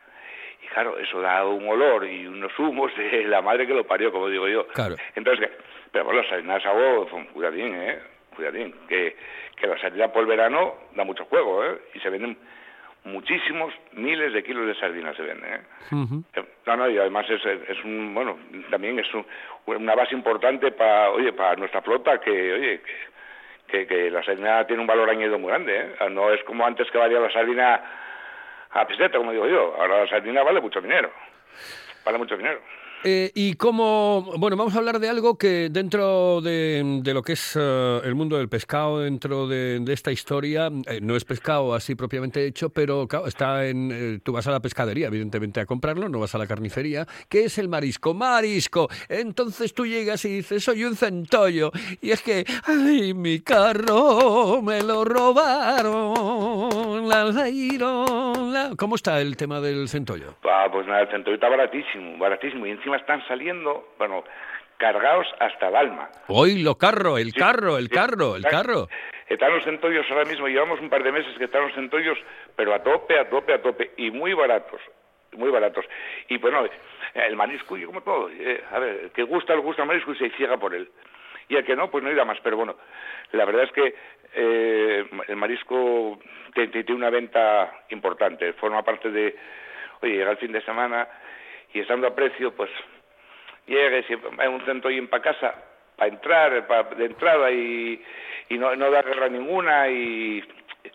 Y 0.64 0.68
claro, 0.68 0.98
eso 0.98 1.20
da 1.22 1.46
un 1.46 1.68
olor 1.68 2.06
y 2.08 2.26
unos 2.26 2.58
humos 2.58 2.96
de 2.98 3.24
la 3.28 3.42
madre 3.42 3.68
que 3.68 3.74
lo 3.74 3.86
parió, 3.86 4.12
como 4.12 4.30
digo 4.30 4.48
yo. 4.48 4.68
Claro. 4.68 4.96
Entonces, 5.16 5.50
pero 5.92 6.06
bueno, 6.06 6.22
la 6.22 6.30
sardina 6.30 6.58
es 6.58 6.66
algo, 6.66 7.08
cuidadín, 7.34 7.76
¿eh? 7.76 8.00
Cuidadín, 8.36 8.74
que, 8.88 9.16
que 9.56 9.68
la 9.68 9.78
sardina 9.80 10.08
por 10.08 10.22
el 10.22 10.28
verano 10.28 10.76
da 10.96 11.04
mucho 11.04 11.26
juego, 11.26 11.64
¿eh? 11.66 11.78
Y 11.94 12.00
se 12.00 12.10
venden 12.10 12.36
muchísimos, 13.04 13.74
miles 13.92 14.32
de 14.34 14.44
kilos 14.44 14.66
de 14.66 14.76
sardinas 14.76 15.16
se 15.16 15.24
venden, 15.24 15.54
¿eh? 15.54 15.60
Eh, 16.36 16.44
No, 16.66 16.78
no, 16.78 16.90
y 16.90 16.98
además 16.98 17.30
es, 17.30 17.46
es 17.46 17.84
un, 17.84 18.14
bueno, 18.16 18.40
también 18.72 18.98
es 18.98 19.14
un- 19.14 19.26
una 19.66 19.96
base 19.96 20.14
importante 20.14 20.72
para, 20.72 21.12
oye, 21.12 21.34
para 21.34 21.56
nuestra 21.56 21.82
flota 21.82 22.20
que, 22.20 22.54
oye, 22.54 22.82
que, 23.68 23.88
que, 23.88 24.12
la 24.12 24.24
sardina 24.24 24.66
tiene 24.68 24.82
un 24.82 24.88
valor 24.88 25.10
añadido 25.10 25.40
muy 25.40 25.50
grande, 25.50 25.78
¿eh? 25.78 26.10
No 26.10 26.32
es 26.32 26.44
como 26.44 26.66
antes 26.66 26.90
que 26.92 26.98
valía 26.98 27.20
la 27.20 27.32
sardina 27.32 27.82
a 28.72 28.88
peseta, 28.88 29.18
como 29.18 29.32
digo 29.32 29.48
yo. 29.48 29.76
Ahora 29.80 30.02
la 30.02 30.08
sardina 30.08 30.44
vale 30.44 30.62
mucho 30.62 30.82
dinero. 30.82 31.12
Vale 32.06 32.18
mucho 32.18 32.36
dinero. 32.38 32.60
Eh, 33.04 33.32
y 33.36 33.56
como, 33.56 34.34
bueno, 34.38 34.56
vamos 34.56 34.74
a 34.76 34.78
hablar 34.78 35.00
de 35.00 35.10
algo 35.10 35.38
que 35.38 35.68
dentro 35.70 36.40
de, 36.42 37.02
de 37.04 37.14
lo 37.14 37.22
que 37.22 37.34
es 37.34 37.58
eh, 37.60 38.02
el 38.06 38.16
mundo 38.16 38.38
del 38.38 38.48
pescado, 38.48 39.02
dentro 39.02 39.48
de, 39.48 39.84
esta 39.90 40.12
historia, 40.12 40.70
eh, 40.88 41.00
no 41.02 41.16
es 41.16 41.26
pescado 41.26 41.74
así 41.74 41.96
propiamente 41.96 42.46
hecho, 42.46 42.70
pero 42.70 43.06
claro, 43.08 43.28
está 43.28 43.66
en, 43.68 43.92
eh, 43.92 44.20
tú 44.24 44.32
vas 44.32 44.48
a 44.48 44.52
la 44.52 44.62
pescadería, 44.62 45.08
evidentemente, 45.08 45.60
a 45.60 45.66
comprarlo, 45.66 46.08
no 46.08 46.20
vas 46.20 46.34
a 46.34 46.38
la 46.38 46.48
carnicería, 46.48 47.06
que 47.30 47.44
es 47.46 47.58
el 47.58 47.68
marisco, 47.68 48.14
marisco. 48.14 48.88
Entonces 49.10 49.74
tú 49.74 49.86
llegas 49.86 50.24
y 50.26 50.38
dices, 50.38 50.64
soy 50.64 50.86
un 50.86 50.96
centollo, 50.96 51.72
y 52.02 52.12
es 52.12 52.22
que, 52.22 52.46
ay, 52.66 53.14
mi 53.14 53.42
carro 53.42 54.62
me 54.62 54.82
lo 54.82 55.04
robaron, 55.04 56.14
la, 57.10 57.26
la, 57.26 57.50
la. 57.50 58.76
¿Cómo 58.78 58.96
está 58.96 59.20
el 59.20 59.36
tema 59.36 59.60
del 59.60 59.90
centollo? 59.90 60.36
Ah, 60.44 60.68
pues 60.72 60.88
nada, 60.88 61.02
el 61.02 61.10
centollo 61.10 61.36
está 61.36 61.50
baratísimo, 61.50 62.18
baratísimo. 62.18 62.66
Y 62.66 62.72
encima 62.72 62.93
están 62.98 63.26
saliendo, 63.28 63.94
bueno, 63.98 64.24
cargados 64.78 65.28
hasta 65.40 65.70
el 65.70 65.76
alma. 65.76 66.10
Hoy 66.28 66.62
lo 66.62 66.76
carro, 66.76 67.18
el 67.18 67.32
Sí, 67.32 67.40
carro, 67.40 67.78
el 67.78 67.86
sí, 67.86 67.90
carro, 67.90 68.36
el 68.36 68.44
carro. 68.44 68.88
Están 69.28 69.54
los 69.54 69.64
centollos 69.64 70.06
ahora 70.12 70.26
mismo, 70.26 70.48
llevamos 70.48 70.80
un 70.82 70.90
par 70.90 71.04
de 71.04 71.12
meses 71.12 71.36
que 71.38 71.46
están 71.46 71.64
los 71.64 71.74
centollos, 71.74 72.18
pero 72.56 72.74
a 72.74 72.84
tope, 72.84 73.18
a 73.18 73.30
tope, 73.30 73.54
a 73.54 73.62
tope, 73.62 73.92
y 73.98 74.12
muy 74.12 74.34
baratos, 74.34 74.82
muy 75.34 75.50
baratos. 75.50 75.86
Y 76.28 76.38
bueno, 76.38 76.66
el 77.14 77.36
marisco, 77.36 77.78
y 77.78 77.86
como 77.86 78.02
todo, 78.02 78.30
eh, 78.30 78.64
a 78.72 78.80
ver, 78.80 79.00
el 79.06 79.12
que 79.12 79.24
gusta, 79.24 79.56
le 79.56 79.62
gusta 79.62 79.84
el 79.84 79.88
marisco 79.88 80.12
y 80.12 80.18
se 80.18 80.30
ciega 80.32 80.58
por 80.58 80.76
él. 80.76 80.90
Y 81.48 81.56
el 81.56 81.66
que 81.66 81.76
no, 81.76 81.90
pues 81.90 82.04
no 82.04 82.12
irá 82.12 82.26
más. 82.26 82.40
Pero 82.42 82.58
bueno, 82.58 82.76
la 83.32 83.46
verdad 83.46 83.64
es 83.64 83.72
que 83.72 83.96
eh, 84.34 85.06
el 85.28 85.36
marisco 85.36 86.20
tiene 86.54 86.94
una 86.94 87.10
venta 87.10 87.84
importante, 87.90 88.54
forma 88.54 88.84
parte 88.84 89.10
de, 89.10 89.36
oye, 90.02 90.14
llega 90.18 90.32
el 90.32 90.38
fin 90.38 90.52
de 90.52 90.62
semana 90.62 91.08
y 91.74 91.80
estando 91.80 92.08
a 92.08 92.16
precio, 92.16 92.54
pues 92.56 92.70
llegues 93.68 94.06
y 94.10 94.14
hay 94.42 94.48
un 94.48 94.64
centollo 94.66 95.10
para 95.10 95.24
casa, 95.24 95.56
para 95.96 96.12
entrar, 96.12 96.68
pa- 96.68 96.84
de 96.84 97.06
entrada 97.06 97.52
y, 97.52 98.02
y 98.50 98.58
no, 98.58 98.76
no 98.76 98.92
da 98.92 99.02
guerra 99.02 99.30
ninguna 99.30 99.88
y, 99.90 100.44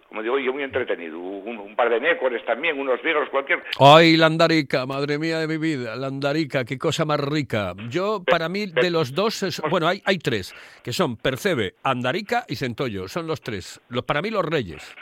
como 0.09 0.23
digo, 0.23 0.39
yo 0.39 0.53
muy 0.53 0.63
entretenido. 0.63 1.19
Un, 1.19 1.59
un 1.59 1.75
par 1.77 1.89
de 1.91 2.01
nécores 2.01 2.45
también, 2.45 2.79
unos 2.79 3.01
vigos, 3.03 3.29
cualquier... 3.31 3.63
Ay, 3.81 4.17
la 4.17 4.27
andarica, 4.27 4.85
madre 4.87 5.19
mía 5.19 5.39
de 5.39 5.49
mi 5.49 5.57
vida, 5.57 5.97
la 5.97 6.09
andarica, 6.09 6.65
qué 6.65 6.79
cosa 6.79 7.05
más 7.05 7.21
rica. 7.21 7.73
Yo, 7.89 8.23
para 8.25 8.49
mí, 8.49 8.67
de 8.67 8.91
los 8.91 9.15
dos, 9.15 9.43
es- 9.43 9.63
bueno, 9.71 9.89
hay, 9.89 10.03
hay 10.05 10.19
tres, 10.19 10.55
que 10.85 10.93
son 10.93 11.17
percebe, 11.17 11.75
andarica 11.83 12.45
y 12.49 12.57
centollo, 12.57 13.09
son 13.09 13.27
los 13.27 13.41
tres. 13.41 13.81
Los, 13.89 14.05
para 14.05 14.21
mí, 14.23 14.31
los 14.31 14.45
reyes. 14.45 14.95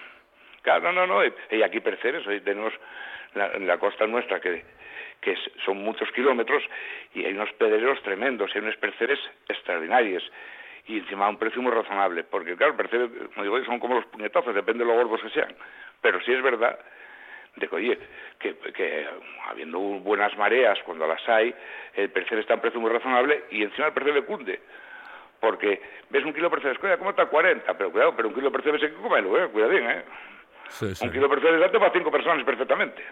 Claro, 0.62 0.92
no, 0.92 1.06
no, 1.06 1.24
y 1.24 1.32
y 1.52 1.62
aquí 1.62 1.80
percebes, 1.80 2.26
hoy 2.26 2.40
tenemos 2.40 2.72
la, 3.34 3.56
la 3.58 3.78
costa 3.78 4.06
nuestra 4.06 4.40
que, 4.40 4.64
que 5.20 5.37
son 5.64 5.79
muchos 5.79 6.11
kilómetros 6.12 6.62
y 7.14 7.24
hay 7.24 7.33
unos 7.33 7.52
pedreros 7.55 8.02
tremendos, 8.02 8.50
hay 8.55 8.61
unos 8.61 8.76
percebes 8.76 9.18
extraordinarios. 9.48 10.22
y 10.88 10.98
encima 10.98 11.26
a 11.26 11.31
un 11.31 11.37
precio 11.37 11.61
muy 11.61 11.72
razonable, 11.72 12.22
porque 12.22 12.55
claro, 12.55 12.76
parece, 12.76 12.96
como 13.35 13.42
digo, 13.42 13.64
son 13.64 13.81
como 13.81 13.96
los 13.96 14.07
puñetazos, 14.07 14.55
depende 14.55 14.85
de 14.85 14.90
lo 14.90 14.96
gordos 14.96 15.20
que 15.20 15.31
sean, 15.31 15.52
pero 16.00 16.20
sí 16.20 16.33
es 16.33 16.40
verdad 16.40 16.79
de 17.57 17.68
que, 17.68 17.74
oye, 17.74 17.98
que, 18.38 18.55
que 18.55 19.07
habiendo 19.48 19.79
buenas 19.79 20.37
mareas, 20.37 20.79
cuando 20.85 21.07
las 21.07 21.26
hay, 21.29 21.55
el 21.94 22.11
precio 22.11 22.38
está 22.38 22.55
en 22.55 22.61
precio 22.61 22.81
muy 22.81 22.90
razonable 22.90 23.44
y 23.50 23.62
encima 23.62 23.88
el 23.88 23.94
precio 23.94 24.12
le 24.12 24.22
cunde. 24.22 24.61
Porque 25.40 25.81
ves 26.11 26.24
un 26.24 26.33
kilo 26.33 26.48
de 26.48 26.55
percebes, 26.55 26.79
cuidado, 26.79 26.98
¿cómo 26.98 27.11
está 27.11 27.26
40? 27.26 27.76
Pero 27.76 27.90
cuidado, 27.90 28.14
pero 28.16 28.29
un 28.29 28.35
kilo 28.35 28.50
de 28.50 28.52
percebes 28.52 28.83
hay 28.83 28.90
que 28.90 28.96
comerlo, 28.96 29.42
¿eh? 29.42 29.48
Cuidado 29.48 29.72
bien, 29.72 29.90
¿eh? 29.90 30.05
Sí, 30.68 30.94
sí. 30.94 31.07
Un 31.07 31.12
kilo 31.12 31.29
de 31.29 31.35
percebes 31.35 31.61
date 31.61 31.79
para 31.79 31.92
cinco 31.92 32.11
personas 32.11 32.44
perfectamente. 32.44 33.02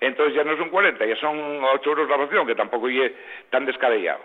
Entonces 0.00 0.34
ya 0.34 0.44
no 0.44 0.56
son 0.56 0.70
40, 0.70 1.04
ya 1.06 1.16
son 1.16 1.38
8 1.62 1.90
euros 1.90 2.08
la 2.08 2.16
ración, 2.16 2.46
que 2.46 2.54
tampoco 2.54 2.88
es 2.88 3.12
tan 3.50 3.66
descabellado. 3.66 4.20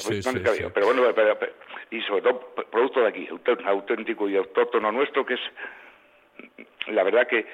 Sí, 0.00 0.18
sí, 0.22 0.38
sí. 0.54 0.62
Pero 0.74 0.86
bueno, 0.86 1.02
pero- 1.14 1.38
pero- 1.38 1.52
y 1.90 2.02
sobre 2.02 2.22
todo 2.22 2.40
producto 2.70 3.00
de 3.00 3.08
aquí, 3.08 3.28
autén- 3.28 3.64
auténtico 3.66 4.28
y 4.28 4.36
autóctono 4.36 4.90
nuestro, 4.92 5.24
que 5.24 5.34
es 5.34 5.40
la 6.88 7.02
verdad 7.04 7.26
que 7.26 7.46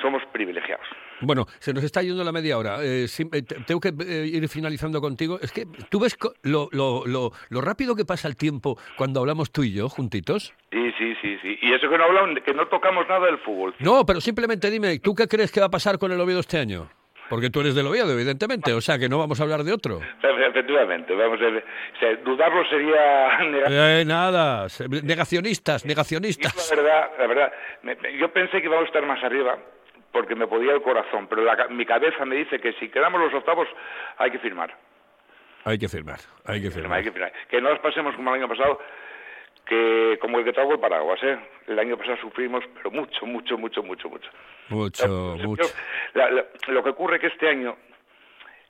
somos 0.00 0.24
privilegiados. 0.26 0.86
Bueno, 1.26 1.46
se 1.58 1.72
nos 1.72 1.82
está 1.84 2.02
yendo 2.02 2.22
la 2.24 2.32
media 2.32 2.58
hora. 2.58 2.78
Eh, 2.82 3.08
sí, 3.08 3.24
eh, 3.32 3.42
te- 3.42 3.56
tengo 3.66 3.80
que 3.80 3.92
eh, 4.06 4.26
ir 4.26 4.48
finalizando 4.48 5.00
contigo. 5.00 5.38
Es 5.40 5.52
que 5.52 5.66
tú 5.90 6.00
ves 6.00 6.16
lo, 6.42 6.68
lo, 6.72 7.06
lo, 7.06 7.32
lo 7.48 7.60
rápido 7.60 7.94
que 7.96 8.04
pasa 8.04 8.28
el 8.28 8.36
tiempo 8.36 8.78
cuando 8.96 9.20
hablamos 9.20 9.50
tú 9.52 9.62
y 9.62 9.72
yo 9.72 9.88
juntitos. 9.88 10.52
Sí, 10.70 10.92
sí, 10.98 11.14
sí, 11.22 11.38
sí. 11.42 11.58
Y 11.62 11.72
eso 11.72 11.88
que 11.88 11.98
no 11.98 12.04
hablan, 12.04 12.34
que 12.44 12.54
no 12.54 12.66
tocamos 12.68 13.08
nada 13.08 13.26
del 13.26 13.38
fútbol. 13.38 13.74
No, 13.78 14.04
pero 14.06 14.20
simplemente 14.20 14.70
dime, 14.70 14.98
¿tú 14.98 15.14
qué 15.14 15.26
crees 15.28 15.50
que 15.52 15.60
va 15.60 15.66
a 15.66 15.70
pasar 15.70 15.98
con 15.98 16.12
el 16.12 16.20
Oviedo 16.20 16.40
este 16.40 16.58
año? 16.58 16.88
Porque 17.30 17.48
tú 17.48 17.60
eres 17.60 17.74
del 17.74 17.86
Oviedo, 17.86 18.12
evidentemente, 18.12 18.74
o 18.74 18.82
sea 18.82 18.98
que 18.98 19.08
no 19.08 19.18
vamos 19.18 19.40
a 19.40 19.44
hablar 19.44 19.64
de 19.64 19.72
otro. 19.72 20.00
Efe- 20.00 20.44
Efectivamente, 20.54 21.14
vamos 21.14 21.40
a. 21.40 21.46
O 21.46 21.98
sea, 21.98 22.16
dudarlo 22.24 22.64
sería. 22.68 23.38
Eh, 24.00 24.04
nada, 24.06 24.66
negacionistas, 25.02 25.84
negacionistas. 25.84 26.70
La 26.70 26.76
verdad, 26.82 27.10
la 27.18 27.26
verdad, 27.26 27.52
yo 28.20 28.32
pensé 28.32 28.60
que 28.60 28.66
íbamos 28.66 28.84
a 28.84 28.86
estar 28.86 29.06
más 29.06 29.22
arriba 29.24 29.58
porque 30.14 30.34
me 30.36 30.46
podía 30.46 30.72
el 30.72 30.80
corazón, 30.80 31.26
pero 31.28 31.42
la 31.42 31.66
mi 31.68 31.84
cabeza 31.84 32.24
me 32.24 32.36
dice 32.36 32.60
que 32.60 32.72
si 32.74 32.88
quedamos 32.88 33.20
los 33.20 33.34
octavos 33.34 33.68
hay 34.16 34.30
que 34.30 34.38
firmar. 34.38 34.72
Hay 35.64 35.76
que 35.78 35.88
firmar, 35.88 36.20
hay 36.46 36.60
que 36.60 36.68
Hay 36.68 36.72
firmar. 36.72 37.02
que 37.02 37.10
firmar. 37.10 37.32
Que 37.50 37.60
no 37.60 37.70
nos 37.70 37.80
pasemos 37.80 38.14
como 38.14 38.30
el 38.30 38.40
año 38.40 38.48
pasado, 38.48 38.80
que 39.66 40.16
como 40.20 40.38
el 40.38 40.44
que 40.44 40.52
trago 40.52 40.72
el 40.74 40.78
paraguas, 40.80 41.20
¿eh? 41.24 41.38
El 41.66 41.78
año 41.78 41.96
pasado 41.96 42.16
sufrimos, 42.18 42.62
pero 42.76 42.90
mucho, 42.92 43.26
mucho, 43.26 43.58
mucho, 43.58 43.82
mucho, 43.82 44.08
mucho. 44.08 44.30
Mucho, 44.68 45.36
mucho. 45.42 45.64
la- 46.14 46.30
la- 46.30 46.44
lo 46.68 46.84
que 46.84 46.90
ocurre 46.90 47.16
es 47.16 47.20
que 47.22 47.26
este 47.28 47.48
año 47.48 47.76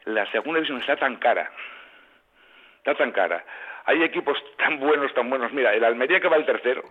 la 0.07 0.24
segunda 0.30 0.59
división 0.61 0.80
está 0.80 0.96
tan 0.96 1.16
cara, 1.16 1.50
está 2.78 2.94
tan 2.94 3.12
cara. 3.12 3.44
Hay 3.87 4.02
equipos 4.02 4.38
tan 4.57 4.78
buenos, 4.80 5.12
tan 5.12 5.28
buenos. 5.28 5.52
Mira, 5.52 5.74
el 5.74 5.85
Almería 5.85 6.20
que 6.20 6.28
va 6.28 6.37
al 6.37 6.46
tercero, 6.46 6.83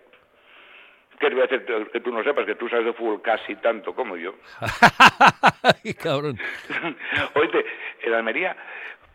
que 1.24 1.30
te 1.30 1.36
voy 1.36 1.44
a 1.44 1.48
decir 1.48 1.88
que 1.92 2.00
tú 2.00 2.12
no 2.12 2.24
sepas, 2.24 2.46
que 2.46 2.56
tú 2.56 2.68
sabes 2.70 2.86
de 2.86 2.94
fútbol 2.94 3.22
casi 3.22 3.56
tanto 3.58 3.94
como 3.96 4.16
yo. 4.18 4.34
Cabrón. 6.02 6.38
Oíste, 7.36 7.66
el 8.04 8.14
Almería 8.14 8.56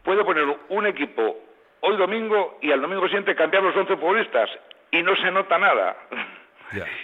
puede 0.03 0.25
poner 0.25 0.44
un 0.68 0.87
equipo 0.87 1.38
hoy 1.81 1.97
domingo 1.97 2.59
y 2.62 2.73
al 2.73 2.81
domingo 2.81 3.07
siguiente 3.07 3.35
cambiar 3.35 3.62
los 3.62 3.77
11 3.77 3.97
futbolistas 3.97 4.51
y 4.90 5.03
no 5.03 5.14
se 5.16 5.31
nota 5.31 5.59
nada. 5.59 5.97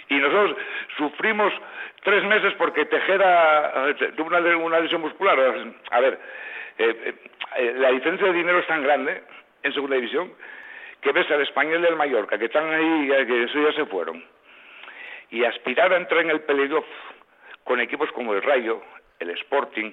Y 0.09 0.15
nosotros 0.17 0.57
sufrimos 0.95 1.51
tres 2.03 2.23
meses 2.25 2.53
porque 2.55 2.85
Tejera 2.85 3.89
eh, 3.89 4.11
tuvo 4.15 4.27
una, 4.27 4.39
le- 4.39 4.55
una 4.55 4.79
lesión 4.79 5.01
muscular. 5.01 5.39
A 5.89 5.99
ver, 6.01 6.19
eh, 6.77 7.15
eh, 7.57 7.73
la 7.77 7.89
diferencia 7.89 8.27
de 8.27 8.33
dinero 8.33 8.59
es 8.59 8.67
tan 8.67 8.83
grande 8.83 9.23
en 9.63 9.73
segunda 9.73 9.95
división 9.95 10.31
que 11.01 11.11
ves 11.11 11.29
al 11.31 11.41
español 11.41 11.81
y 11.83 11.87
al 11.87 11.95
Mallorca, 11.95 12.37
que 12.37 12.45
están 12.45 12.71
ahí, 12.71 13.11
eh, 13.11 13.25
que 13.25 13.43
eso 13.45 13.59
ya 13.59 13.73
se 13.73 13.87
fueron. 13.87 14.23
Y 15.31 15.43
aspirar 15.43 15.93
a 15.93 15.97
entrar 15.97 16.21
en 16.21 16.31
el 16.31 16.41
playoff 16.41 16.85
con 17.63 17.79
equipos 17.79 18.11
como 18.11 18.33
el 18.33 18.41
Rayo, 18.41 18.81
el 19.19 19.31
Sporting, 19.31 19.91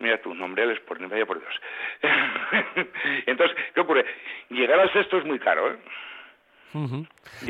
Mira 0.00 0.18
tu 0.18 0.34
nombre, 0.34 0.64
el 0.64 0.72
Sporting, 0.72 1.08
vaya 1.08 1.24
por 1.24 1.38
Dios. 1.40 1.60
Entonces, 3.26 3.56
¿qué 3.74 3.80
ocurre? 3.80 4.04
Llegar 4.50 4.80
al 4.80 4.92
sexto 4.92 5.18
es 5.18 5.24
muy 5.24 5.38
caro, 5.38 5.70
¿eh? 5.70 5.76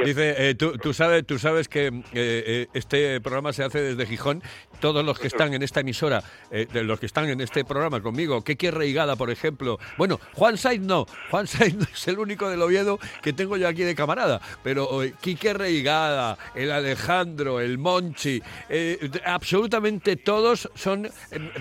Dice, 0.05 0.51
eh, 0.51 0.55
tú, 0.55 0.77
tú 0.79 0.93
sabes, 0.93 1.27
tú 1.27 1.39
sabes 1.39 1.69
que 1.69 1.87
eh, 1.87 1.93
eh, 2.13 2.67
este 2.75 3.21
programa 3.21 3.53
se 3.53 3.65
hace 3.65 3.81
desde 3.81 4.07
Gijón. 4.07 4.43
Todos 4.81 5.05
los 5.05 5.19
que 5.19 5.29
están 5.29 5.55
en 5.55 5.63
esta 5.63 5.81
emisora, 5.81 6.23
eh, 6.51 6.67
de 6.71 6.85
los 6.85 7.01
que 7.01 7.07
están 7.07 7.29
en 7.29 7.41
este 7.41 7.65
programa 7.65 8.03
conmigo, 8.03 8.43
Keke 8.43 8.71
Reigada, 8.71 9.17
por 9.17 9.31
ejemplo. 9.31 9.79
Bueno, 9.97 10.21
Juan 10.35 10.59
Saiz 10.59 10.81
no. 10.81 11.07
Juan 11.31 11.47
Saiz 11.47 11.75
no 11.75 11.87
es 11.93 12.09
el 12.09 12.19
único 12.19 12.49
del 12.51 12.61
Oviedo 12.61 12.99
que 13.23 13.33
tengo 13.33 13.57
yo 13.57 13.67
aquí 13.67 13.83
de 13.83 13.95
camarada. 13.95 14.41
Pero 14.63 15.01
Quique 15.21 15.55
Reigada, 15.55 16.37
el 16.55 16.71
Alejandro, 16.71 17.61
el 17.61 17.79
Monchi, 17.79 18.43
absolutamente 19.25 20.17
todos 20.17 20.69
son. 20.75 21.09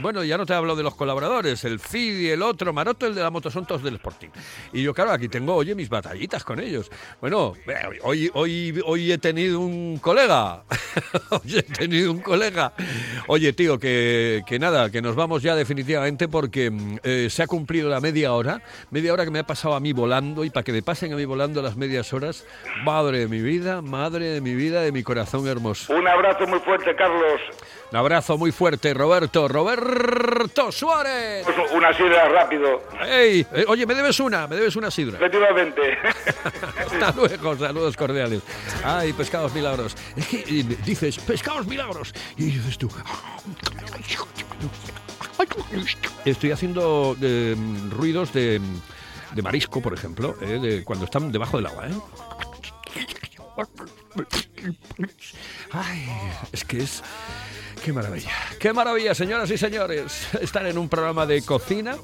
bueno, 0.01 0.23
ya 0.23 0.37
no 0.37 0.45
te 0.45 0.53
hablo 0.53 0.75
de 0.75 0.83
los 0.83 0.95
colaboradores, 0.95 1.63
el 1.63 1.79
Fidi, 1.79 2.29
el 2.29 2.41
otro, 2.41 2.73
Maroto, 2.73 3.05
el 3.07 3.15
de 3.15 3.21
la 3.21 3.29
moto, 3.29 3.49
son 3.49 3.65
todos 3.65 3.83
del 3.83 3.95
Sporting. 3.95 4.29
Y 4.73 4.81
yo, 4.83 4.93
claro, 4.93 5.11
aquí 5.11 5.29
tengo, 5.29 5.55
oye, 5.55 5.75
mis 5.75 5.89
batallitas 5.89 6.43
con 6.43 6.59
ellos. 6.59 6.89
Bueno, 7.21 7.52
hoy, 8.03 8.29
hoy, 8.33 8.81
hoy 8.85 9.11
he 9.11 9.17
tenido 9.17 9.59
un 9.59 9.99
colega. 9.99 10.63
hoy 11.29 11.57
he 11.57 11.63
tenido 11.63 12.11
un 12.11 12.19
colega. 12.19 12.73
Oye, 13.27 13.53
tío, 13.53 13.79
que, 13.79 14.43
que 14.45 14.59
nada, 14.59 14.89
que 14.89 15.01
nos 15.01 15.15
vamos 15.15 15.41
ya 15.41 15.55
definitivamente 15.55 16.27
porque 16.27 16.71
mm, 16.71 16.97
eh, 17.03 17.27
se 17.29 17.43
ha 17.43 17.47
cumplido 17.47 17.89
la 17.89 17.99
media 17.99 18.33
hora. 18.33 18.61
Media 18.91 19.13
hora 19.13 19.25
que 19.25 19.31
me 19.31 19.39
ha 19.39 19.47
pasado 19.47 19.75
a 19.75 19.79
mí 19.79 19.93
volando 19.93 20.43
y 20.43 20.49
para 20.49 20.63
que 20.63 20.71
me 20.71 20.81
pasen 20.81 21.13
a 21.13 21.15
mí 21.15 21.25
volando 21.25 21.61
las 21.61 21.75
medias 21.75 22.13
horas. 22.13 22.45
Madre 22.83 23.19
de 23.19 23.27
mi 23.27 23.41
vida, 23.41 23.81
madre 23.81 24.25
de 24.25 24.41
mi 24.41 24.55
vida, 24.55 24.81
de 24.81 24.91
mi 24.91 25.03
corazón 25.03 25.47
hermoso. 25.47 25.93
Un 25.93 26.07
abrazo 26.07 26.47
muy 26.47 26.59
fuerte, 26.59 26.95
Carlos. 26.95 27.41
Un 27.93 27.97
abrazo 27.97 28.39
muy 28.39 28.51
fuerte, 28.51 28.91
Roberto. 28.91 29.47
Roberto 29.47 30.71
Suárez. 30.71 31.45
Pues 31.45 31.71
Una 31.73 31.93
sidra 31.93 32.27
rápido. 32.27 32.81
¡Ey! 33.05 33.45
Eh, 33.53 33.65
oye, 33.67 33.85
me 33.85 33.93
debes 33.93 34.19
una, 34.19 34.47
me 34.47 34.55
debes 34.55 34.75
una 34.75 34.89
sidra. 34.89 35.17
Efectivamente. 35.17 35.99
Hasta 36.79 37.11
luego, 37.11 37.55
saludos 37.55 37.95
cordiales. 37.95 38.41
Ay, 38.83 39.13
pescados 39.13 39.53
milagros. 39.53 39.95
Es 40.17 40.27
que 40.27 40.37
eh, 40.39 40.63
dices, 40.83 41.19
pescados 41.19 41.67
milagros. 41.67 42.15
Y 42.35 42.45
dices 42.45 42.79
tú. 42.79 42.89
Estoy 46.25 46.49
haciendo 46.49 47.15
eh, 47.21 47.55
ruidos 47.91 48.33
de, 48.33 48.59
de 49.35 49.41
marisco, 49.43 49.83
por 49.83 49.93
ejemplo, 49.93 50.35
eh, 50.41 50.57
de 50.59 50.83
cuando 50.83 51.05
están 51.05 51.31
debajo 51.31 51.57
del 51.57 51.67
agua. 51.67 51.87
¿eh? 51.87 51.93
Ay, 55.71 56.09
es 56.51 56.63
que 56.65 56.79
es. 56.79 57.03
Qué 57.83 57.91
maravilla, 57.91 58.31
qué 58.61 58.71
maravilla, 58.71 59.13
señoras 59.13 59.51
y 59.51 59.57
señores, 59.57 60.29
estar 60.41 60.65
en 60.65 60.77
un 60.77 60.87
programa 60.87 61.25
de 61.25 61.41
cocina 61.41 61.97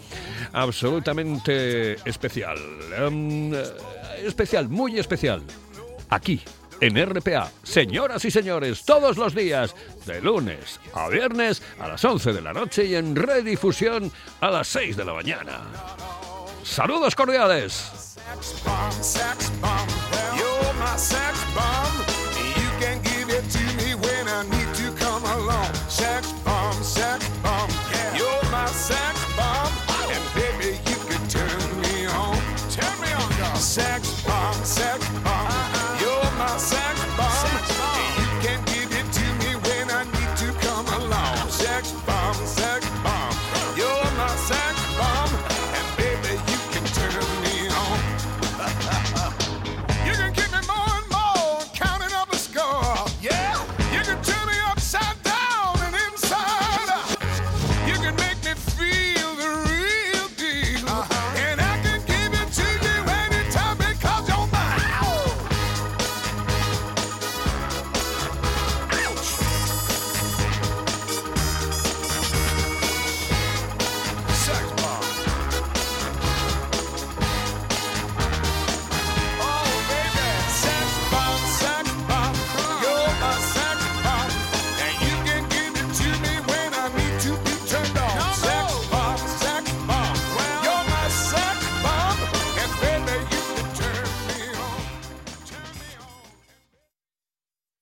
absolutamente 0.51 1.93
especial. 2.03 2.57
Em, 2.97 3.53
eh, 3.53 3.63
especial, 4.25 4.67
muy 4.67 4.99
especial. 4.99 5.41
Aquí, 6.09 6.41
en 6.81 6.97
RPA, 6.97 7.49
señoras 7.63 8.25
y 8.25 8.31
señores, 8.31 8.83
todos 8.83 9.15
los 9.15 9.33
días, 9.33 9.73
de 10.05 10.21
lunes 10.21 10.81
a 10.93 11.07
viernes 11.07 11.61
a 11.79 11.87
las 11.87 12.03
11 12.03 12.33
de 12.33 12.41
la 12.41 12.51
noche 12.51 12.83
y 12.83 12.95
en 12.95 13.15
redifusión 13.15 14.11
a 14.41 14.51
las 14.51 14.67
6 14.67 14.97
de 14.97 15.05
la 15.05 15.13
mañana. 15.13 15.61
Saludos 16.61 17.15
cordiales. 17.15 18.17
Bomb, 18.65 18.91
sex 19.01 19.49
bomb, 19.61 19.89
check. 26.99 27.28